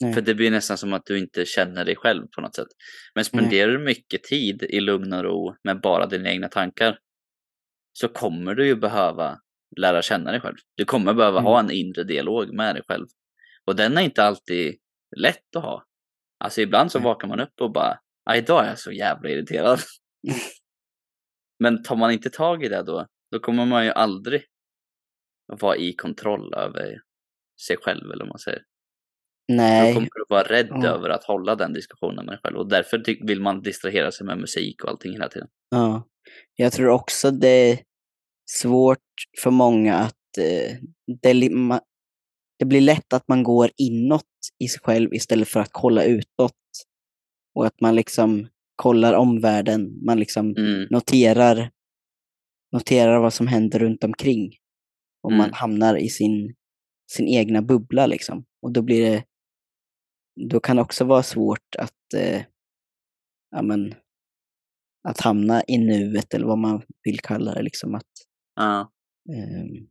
[0.00, 0.14] nej.
[0.14, 2.66] För det blir nästan som att du inte känner dig själv på något sätt.
[3.14, 6.98] Men spenderar du mycket tid i lugn och ro med bara dina egna tankar
[7.92, 9.40] så kommer du ju behöva
[9.80, 10.56] lära känna dig själv.
[10.76, 11.44] Du kommer behöva Mm.
[11.44, 13.06] ha en inre dialog med dig själv.
[13.64, 14.76] Och den är inte alltid
[15.16, 15.84] lätt att ha.
[16.44, 17.04] Alltså ibland så Nej.
[17.04, 19.80] vakar man upp och bara, "Ah, idag är jag så jävla irriterad.
[21.58, 24.42] Men tar man inte tag i det då, då kommer man ju aldrig
[25.60, 27.00] vara i kontroll över
[27.66, 28.62] sig själv, eller vad man säger.
[29.48, 29.88] Nej.
[29.90, 30.86] Då kommer du vara rädd Ja.
[30.86, 34.38] över att hålla den diskussionen med dig själv och därför vill man distrahera sig med
[34.38, 35.48] musik och allting hela tiden.
[35.70, 36.02] Ja.
[36.56, 37.78] Jag tror också det är
[38.50, 38.98] svårt
[39.42, 40.76] för många att eh,
[41.22, 41.50] det,
[42.58, 44.24] det blir lätt att man går inåt
[44.64, 46.52] i sig själv istället för att kolla utåt.
[47.54, 51.70] Och att man liksom kollar omvärlden, man liksom Mm, noterar,
[52.72, 54.52] noterar vad som händer runt omkring.
[55.22, 55.52] Och man Mm.
[55.54, 56.54] hamnar i sin,
[57.10, 58.44] sin egna bubbla liksom.
[58.62, 59.24] Och då blir det,
[60.50, 62.42] då kan det också vara svårt att, eh,
[63.50, 63.94] ja men,
[65.08, 67.94] att hamna i nuet eller vad man vill kalla det liksom.
[67.94, 68.10] Att,
[68.56, 68.92] ja.
[69.32, 69.86] ehm,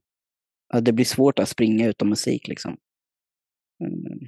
[0.73, 2.77] ja, det blir svårt att springa utan musik liksom.
[3.83, 4.19] Mm,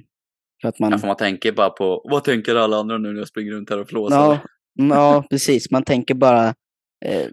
[0.60, 3.18] för att man, Ja, för man tänker bara på, vad tänker alla andra nu när
[3.18, 4.16] jag springer runt här och flåsar?
[4.16, 4.40] Ja,
[4.74, 5.70] ja, precis.
[5.70, 6.54] Man tänker bara
[7.04, 7.26] eh,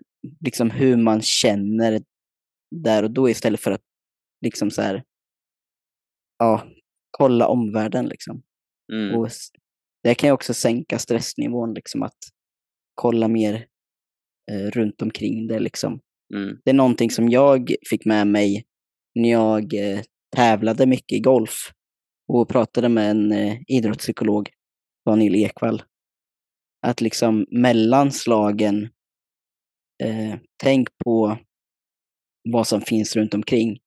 [0.45, 2.01] liksom hur man känner
[2.75, 3.81] där och då istället för att
[4.45, 5.03] liksom så här,
[6.39, 6.63] ja,
[7.11, 8.43] kolla omvärlden liksom.
[8.93, 9.29] Mm, Och
[10.03, 12.17] det kan ju också sänka stressnivån liksom att
[12.95, 13.65] kolla mer
[14.51, 15.99] eh, runt omkring det liksom.
[16.33, 18.65] mm, Det är någonting som jag fick med mig
[19.15, 19.99] när jag eh,
[20.35, 21.71] tävlade mycket i golf
[22.27, 24.49] och pratade med en eh, idrottspsykolog,
[25.05, 25.83] Daniel Ekvall.
[26.81, 28.83] Att liksom mellan slagen,
[30.03, 31.37] eh, tänk på
[32.49, 33.79] vad som finns runt omkring.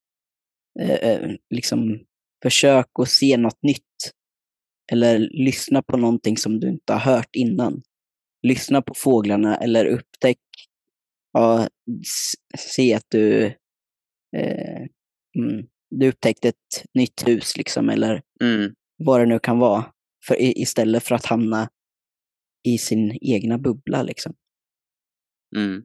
[0.81, 2.01] Eh, eh, liksom
[2.43, 3.83] försök att se något nytt.
[4.93, 7.83] Eller lyssna på någonting som du inte har hört innan.
[8.43, 10.39] Lyssna på fåglarna eller upptäck
[11.33, 11.69] ja,
[12.59, 13.45] se att du,
[14.37, 14.87] eh,
[15.39, 19.85] mm, du upptäckte ett nytt hus liksom, eller mm, vad det nu kan vara.
[20.27, 21.69] För, istället för att hamna
[22.65, 24.03] i sin egna bubbla.
[24.03, 24.35] Liksom.
[25.57, 25.83] mm.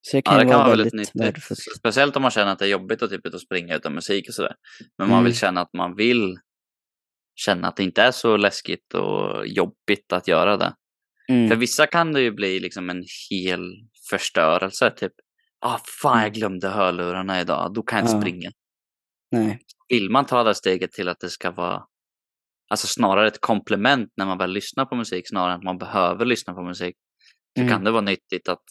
[0.00, 1.22] Så det kan Ja, det kan vara väldigt väldigt nyttigt.
[1.22, 1.60] värdefullt.
[1.78, 4.34] Speciellt om man känner att det är jobbigt att typ och springa utan musik och
[4.34, 4.54] sådär.
[4.98, 5.36] Men man vill Mm.
[5.36, 6.38] känna att man vill
[7.34, 10.74] känna att det inte är så läskigt och jobbigt att göra det.
[11.26, 11.58] För Mm.
[11.60, 13.72] vissa kan det ju bli liksom en hel
[14.10, 14.90] förstörelse.
[14.96, 15.12] Typ,
[15.60, 18.20] ah fan jag glömde hörlurarna idag, då kan jag inte Ja.
[18.20, 18.50] springa.
[19.34, 19.58] Nej.
[19.88, 21.86] Vill man ta det steget till att det ska vara
[22.70, 26.24] alltså snarare ett komplement när man väl lyssnar på musik snarare än att man behöver
[26.24, 26.96] lyssna på musik.
[27.56, 27.72] Så Mm.
[27.72, 28.64] kan det vara nyttigt att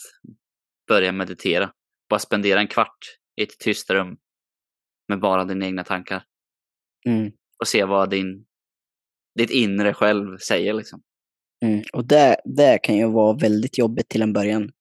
[0.88, 1.72] börja meditera.
[2.10, 2.98] Bara spendera en kvart
[3.40, 4.18] i ett tyst rum
[5.08, 6.24] med bara dina egna tankar
[7.06, 7.32] Mm.
[7.60, 8.46] och se vad din,
[9.36, 10.74] ditt inre själv säger.
[10.74, 11.02] Liksom.
[11.66, 11.84] Mm.
[11.94, 14.72] Och det, det kan ju vara väldigt jobbigt till en början.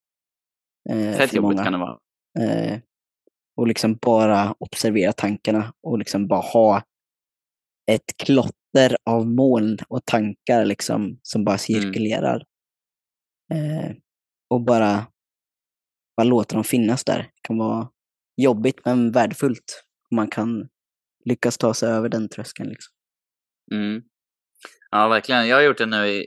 [0.91, 1.65] Eh, Fett jobbigt många.
[1.65, 1.99] kan det vara.
[2.41, 2.79] Eh,
[3.57, 6.83] och liksom bara observera tankarna och liksom bara ha
[7.91, 12.45] ett klotter av moln och tankar liksom som bara cirkulerar.
[13.53, 13.91] Eh,
[14.51, 15.07] och bara,
[16.17, 17.19] bara låta dem finnas där.
[17.19, 17.89] Det kan vara
[18.37, 19.85] jobbigt men värdefullt.
[20.11, 20.69] Om man kan
[21.25, 22.69] lyckas ta sig över den tröskeln.
[22.69, 22.93] Liksom.
[23.73, 24.03] Mm.
[24.91, 25.49] Ja, verkligen.
[25.49, 26.27] Jag har gjort det nu, i,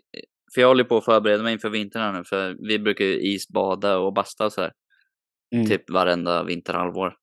[0.53, 3.21] för jag håller på att förbereda mig inför vintern här nu, för vi brukar ju
[3.21, 4.71] isbada och basta och så här,
[5.55, 5.67] Mm.
[5.67, 7.17] typ varenda vinterhalvår.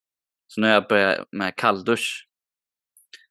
[0.46, 2.28] Så nu har jag börjat med kalldusch,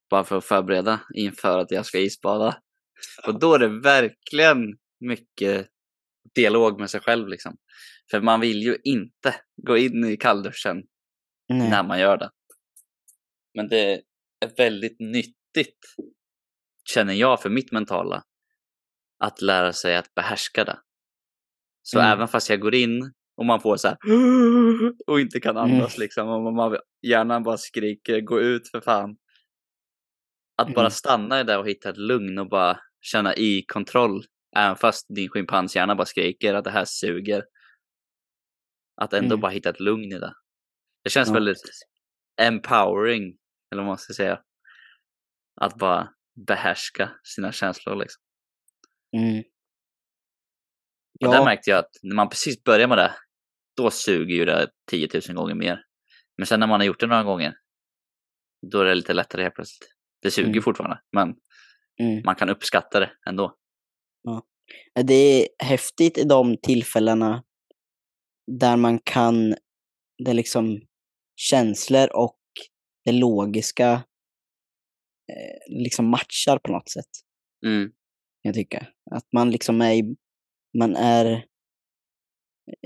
[0.09, 2.61] bara för att förbereda inför att jag ska isbada.
[3.27, 5.67] Och då är det verkligen mycket
[6.35, 7.57] dialog med sig själv liksom.
[8.11, 9.35] För man vill ju inte
[9.67, 10.83] gå in i kallduschen
[11.49, 11.69] Nej.
[11.69, 12.31] när man gör det.
[13.53, 13.93] Men det
[14.45, 15.79] är väldigt nyttigt,
[16.93, 18.23] känner jag, för mitt mentala,
[19.23, 20.79] att lära sig att behärska det.
[21.81, 22.11] Så Mm.
[22.11, 23.97] även fast jag går in och man får så här
[25.07, 29.17] och inte kan andas liksom, och man hjärnan bara skriker gå ut för fan.
[30.57, 30.91] Att bara Mm.
[30.91, 34.23] stanna i det och hitta ett lugn och bara känna i kontroll,
[34.55, 37.43] även fast din schimpanshjärna bara skriker att det här suger.
[39.01, 39.39] Att ändå Mm.
[39.41, 40.33] bara hitta ett lugn i det.
[41.03, 41.61] Det känns Ja, väldigt
[42.41, 43.37] empowering,
[43.71, 44.41] eller vad man ska säga.
[45.61, 46.09] Att bara
[46.47, 48.21] behärska sina känslor liksom.
[49.17, 49.43] Mm.
[51.25, 53.13] Och där Ja, märkte jag att när man precis börjar med det,
[53.81, 55.83] då suger ju det 10 000 gånger mer.
[56.37, 57.53] Men sen när man har gjort det några gånger,
[58.71, 59.89] då är det lite lättare helt plötsligt.
[60.21, 60.61] Det suger Mm.
[60.61, 61.35] fortfarande, men
[61.99, 62.21] mm.
[62.25, 63.57] man kan uppskatta det ändå.
[65.03, 67.43] det är häftigt i de tillfällena
[68.59, 69.55] där man kan,
[70.25, 70.81] det liksom
[71.35, 72.39] känslor och
[73.05, 73.91] det logiska
[75.31, 77.09] eh, liksom matchar på något sätt.
[77.65, 77.91] Mm,
[78.41, 78.89] Jag tycker.
[79.11, 80.03] Att man liksom är,
[80.77, 81.25] man är,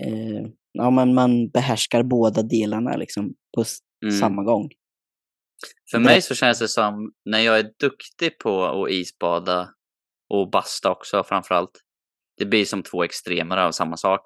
[0.02, 0.46] eh,
[0.76, 3.64] ja men man behärskar båda delarna liksom på
[4.06, 4.20] mm.
[4.20, 4.70] samma gång.
[5.92, 9.70] För mig så känns det som, när jag är duktig på att isbada
[10.30, 11.72] och basta också framförallt,
[12.38, 14.22] det blir som två extremer av samma sak.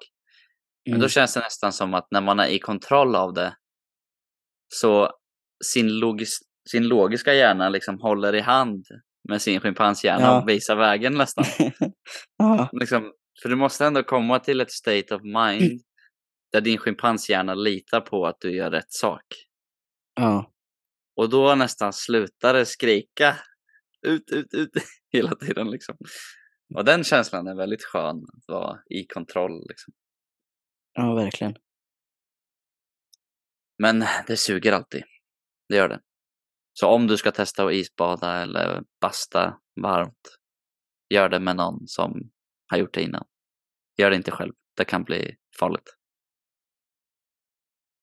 [0.84, 1.02] Men Mm.
[1.02, 3.56] då känns det nästan som att när man är i kontroll av det,
[4.74, 5.10] så
[5.64, 6.38] sin logis
[6.70, 8.86] sin logiska hjärna liksom håller i hand
[9.28, 10.42] med sin schimpanshjärna Ja.
[10.42, 11.44] och visar vägen nästan.
[12.38, 15.80] ja, liksom, för du måste ändå komma till ett state of mind
[16.52, 19.24] där din schimpanshjärna litar på att du gör rätt sak.
[20.14, 20.52] ja,
[21.16, 23.36] Och då nästan slutar det skrika
[24.06, 24.70] ut, ut, ut
[25.12, 25.96] hela tiden liksom.
[26.74, 29.94] Och den känslan är väldigt skön att vara i kontroll liksom.
[30.94, 31.56] ja, verkligen.
[33.78, 35.02] Men det suger alltid.
[35.68, 36.00] Det gör det.
[36.72, 40.38] Så om du ska testa att isbada eller basta varmt,
[41.14, 42.30] gör det med någon som
[42.66, 43.26] har gjort det innan.
[43.96, 44.52] Gör det inte själv.
[44.76, 45.96] Det kan bli farligt.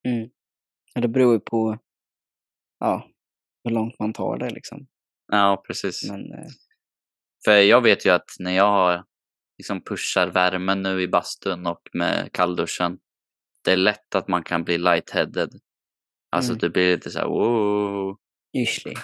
[0.08, 0.30] Mm.
[0.94, 1.78] Ja, det beror ju på
[2.80, 3.10] ja,
[3.64, 4.88] hur långt man tar det liksom.
[5.32, 6.10] Ja, precis.
[6.12, 6.48] Men eh,
[7.46, 9.06] För jag vet ju att när jag
[9.58, 13.00] liksom pushar värmen nu i bastun och med kallduschen,
[13.64, 15.50] det är lätt att man kan bli lightheaded.
[16.32, 16.60] Alltså Mm.
[16.60, 18.18] du blir lite så här wow.
[18.58, 18.98] yrslig.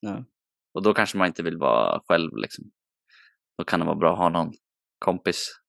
[0.00, 0.24] Ja.
[0.74, 2.64] Och då kanske man inte vill vara själv liksom.
[3.58, 4.52] Då kan det vara bra att ha någon
[4.98, 5.60] kompis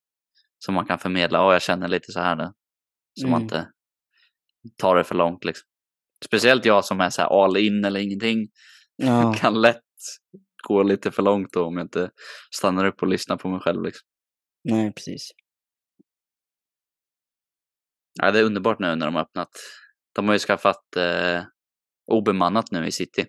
[0.65, 1.45] som man kan förmedla.
[1.47, 2.43] Åh, jag känner lite så här nu.
[3.23, 3.41] Man Mm.
[3.41, 3.71] inte
[4.77, 5.67] tar det för långt liksom.
[6.25, 8.47] Speciellt jag som är så här all in eller ingenting.
[8.95, 9.81] Ja, Kan lätt
[10.67, 12.11] gå lite för långt då om jag inte
[12.55, 14.07] stannar upp och lyssnar på mig själv liksom.
[14.63, 15.31] nej precis.
[18.21, 19.49] Ja, det är underbart nu när de har öppnat.
[20.15, 21.43] De har ju skaffat eh,
[22.11, 23.25] obemannat nu i city.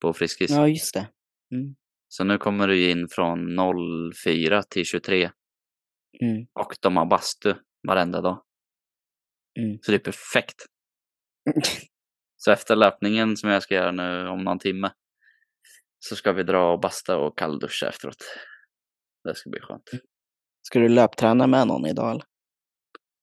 [0.00, 0.50] På Friskis.
[0.50, 1.08] Ja, just det.
[1.54, 1.74] Mm.
[2.08, 3.56] Så nu kommer du in från
[4.24, 5.30] 04 till 23.
[6.22, 6.46] Mm.
[6.52, 7.54] Och de har bastu
[7.88, 8.42] varenda dag.
[9.58, 9.78] Mm.
[9.82, 10.66] Så det är perfekt.
[12.36, 14.92] Så efter löpningen som jag ska göra nu om någon timme.
[15.98, 18.24] Så ska vi dra och basta och kallduscha efteråt.
[19.24, 19.90] Det ska bli skönt.
[20.62, 22.24] Ska du löpträna med någon idag eller?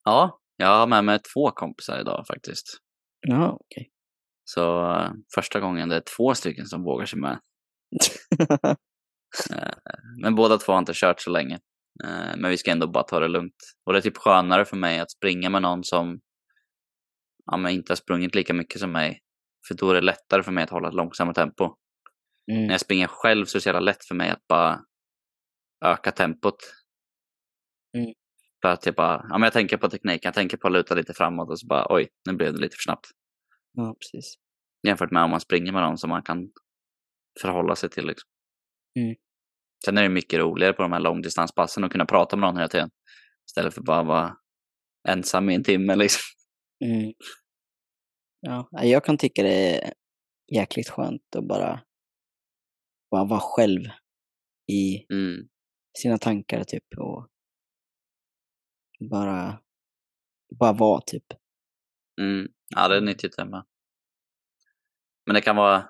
[0.03, 2.65] Ja, jag har med mig två kompisar idag faktiskt.
[3.27, 3.91] Ja, okej.
[4.43, 7.39] Så eh, första gången det är två stycken som vågar sig med.
[10.21, 11.59] Men båda två har inte kört så länge.
[12.03, 13.55] Eh, Men vi ska ändå bara ta det lugnt.
[13.85, 16.19] Och det är typ skönare för mig att springa med någon som
[17.45, 19.19] ja, men inte har sprungit lika mycket som mig.
[19.67, 21.75] För då är det lättare för mig att hålla ett långsammare tempo.
[22.47, 22.69] När Mm.
[22.69, 24.81] jag springer själv så är det så jävla lätt för mig att bara
[25.85, 26.55] öka tempot.
[27.97, 28.13] Mm.
[28.61, 30.95] För att jag bara, ja men jag tänker på tekniken, jag tänker på att luta
[30.95, 33.07] lite framåt och så bara oj, nu blev det lite för snabbt.
[33.73, 34.35] Ja, precis.
[34.87, 36.49] Jämfört med om man springer med någon som man kan
[37.41, 38.05] förhålla sig till.
[38.07, 38.29] Liksom.
[38.99, 39.15] Mm.
[39.85, 42.67] Sen är det mycket roligare på de här långdistanspassen att kunna prata med någon hela
[42.67, 42.89] tiden.
[43.49, 44.37] Istället för bara vara
[45.07, 46.21] ensam i en timme liksom.
[46.85, 47.13] Mm.
[48.39, 49.93] Ja, jag kan tycka det är
[50.53, 51.83] jäkligt skönt att bara,
[53.11, 53.81] bara vara själv
[54.71, 55.47] i Mm.
[55.97, 57.27] sina tankar typ och
[59.09, 59.61] bara,
[60.59, 61.23] bara vara typ.
[62.21, 62.47] Mm.
[62.75, 63.65] Ja, det är nyttigt det med.
[65.25, 65.89] Men det kan vara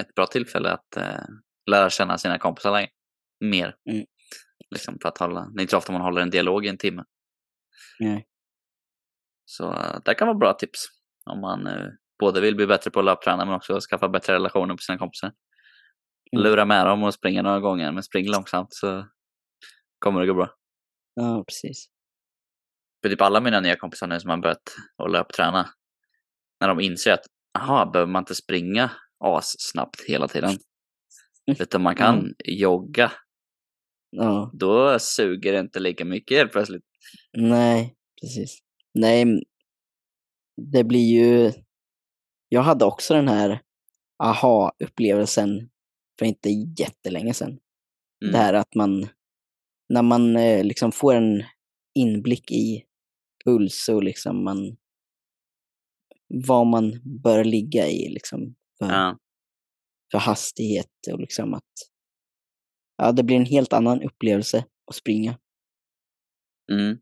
[0.00, 1.24] ett bra tillfälle att eh,
[1.70, 2.90] lära känna sina kompisar längre.
[3.40, 3.76] mer.
[3.90, 4.06] Mm.
[4.70, 6.78] Liksom för att hålla, det är inte så ofta man håller en dialog i en
[6.78, 7.04] timme.
[8.00, 8.26] Nej.
[9.44, 10.80] Så eh, det kan vara bra tips.
[11.30, 11.86] Om man eh,
[12.20, 15.32] både vill bli bättre på att löpträna men också skaffa bättre relationer med sina kompisar.
[16.32, 16.44] Mm.
[16.44, 19.06] Lura med dem och springa några gånger, men spring långsamt så
[19.98, 20.50] kommer det gå bra.
[21.14, 21.86] Ja, precis.
[23.02, 25.68] För typ alla mina nya kompisar nu som har börjat att löpträna,
[26.60, 27.26] när de inser att
[27.58, 28.90] aha, behöver man inte springa
[29.24, 30.58] assnabbt hela tiden,
[31.46, 33.12] utan man kan jogga,
[34.16, 36.84] Ja, då suger det inte lika mycket helt plötsligt.
[37.36, 38.58] nej, precis.
[38.94, 39.44] Nej,
[40.72, 41.52] det blir ju...
[42.48, 43.60] Jag hade också den här
[44.24, 45.70] aha-upplevelsen
[46.18, 47.48] för inte jättelänge sedan.
[48.22, 48.32] Mm.
[48.32, 49.08] Det här att man,
[49.88, 51.44] när man eh, liksom får en
[51.94, 52.84] inblick i
[53.44, 54.76] puls och liksom man,
[56.28, 59.18] vad man bör ligga i liksom för, Ja,
[60.14, 61.72] för hastighet och liksom att
[62.96, 65.38] ja, det blir en helt annan upplevelse att springa.
[66.72, 66.98] mm.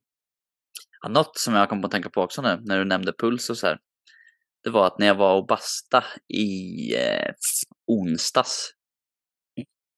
[1.02, 3.50] Ja, något som jag kom på att tänka på också nu, när du nämnde puls
[3.50, 3.78] och så här,
[4.62, 7.32] det var att när jag var och basta i eh,
[7.86, 8.70] onsdags,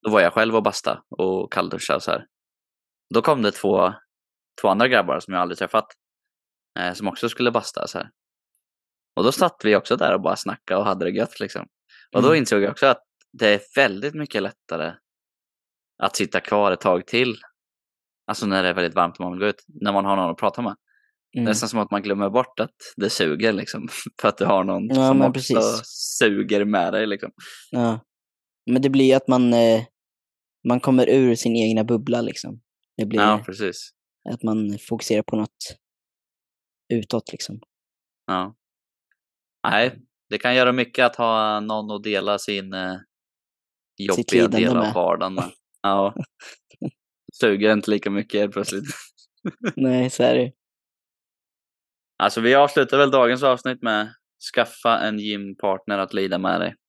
[0.02, 2.26] då var jag själv och basta och kallduschade och så här.
[3.14, 3.92] Då kom det två,
[4.60, 5.86] två andra grabbar som jag aldrig träffat,
[6.78, 8.10] eh, som också skulle basta så här.
[9.16, 11.68] Och då satt vi också där och bara snackade och hade det gött liksom.
[12.14, 12.38] Och då Mm.
[12.38, 13.02] insåg jag också att
[13.32, 14.92] det är väldigt mycket lättare
[16.02, 17.36] att sitta kvar ett tag till.
[18.26, 20.30] Alltså när det är väldigt varmt och man vill gå ut, när man har någon
[20.30, 20.76] att prata med.
[21.36, 21.44] Mm.
[21.44, 23.88] Nästan som att man glömmer bort att det suger liksom.
[24.20, 25.82] För att du har någon Ja, som också precis.
[26.18, 27.30] suger med dig liksom.
[27.70, 28.00] Ja.
[28.70, 29.84] Men det blir ju att man, eh,
[30.68, 32.60] man kommer ur sin egna bubbla liksom.
[32.96, 33.90] Det blir Ja, precis.
[34.30, 35.76] att man fokuserar på något
[36.94, 37.60] utåt liksom.
[38.26, 38.54] Ja.
[39.68, 39.98] Nej,
[40.30, 42.96] Det kan göra mycket att ha någon att dela sin eh,
[43.98, 45.50] jobbiga del av vardagen med.
[45.82, 46.14] Ja.
[47.40, 48.84] Suger inte lika mycket helt plötsligt.
[49.76, 50.52] Nej, så är det.
[52.22, 54.14] Alltså vi avslutar väl dagens avsnitt med
[54.54, 56.74] skaffa en gympartner att lida med dig.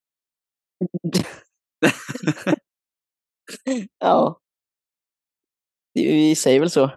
[3.99, 4.41] Ja.
[5.93, 6.91] Vi säger väl så.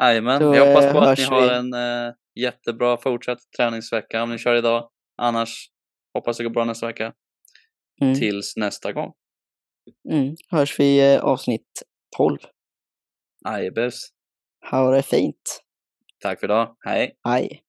[0.00, 1.48] Jajamän, vi hoppas eh, på att ni har vi.
[1.48, 4.90] en eh, jättebra fortsatt träningsvecka om ni kör idag.
[5.16, 5.68] Annars
[6.14, 7.12] hoppas det går bra nästa vecka.
[8.02, 8.14] Mm.
[8.14, 9.12] Tills nästa gång.
[10.10, 10.36] Mm.
[10.50, 11.82] Hörs vi i eh, avsnitt
[12.16, 12.38] 12.
[13.44, 14.08] Ajebus.
[14.70, 15.64] Ha det fint.
[16.20, 16.76] Tack för idag.
[16.80, 17.16] Hej.
[17.24, 17.63] Hej.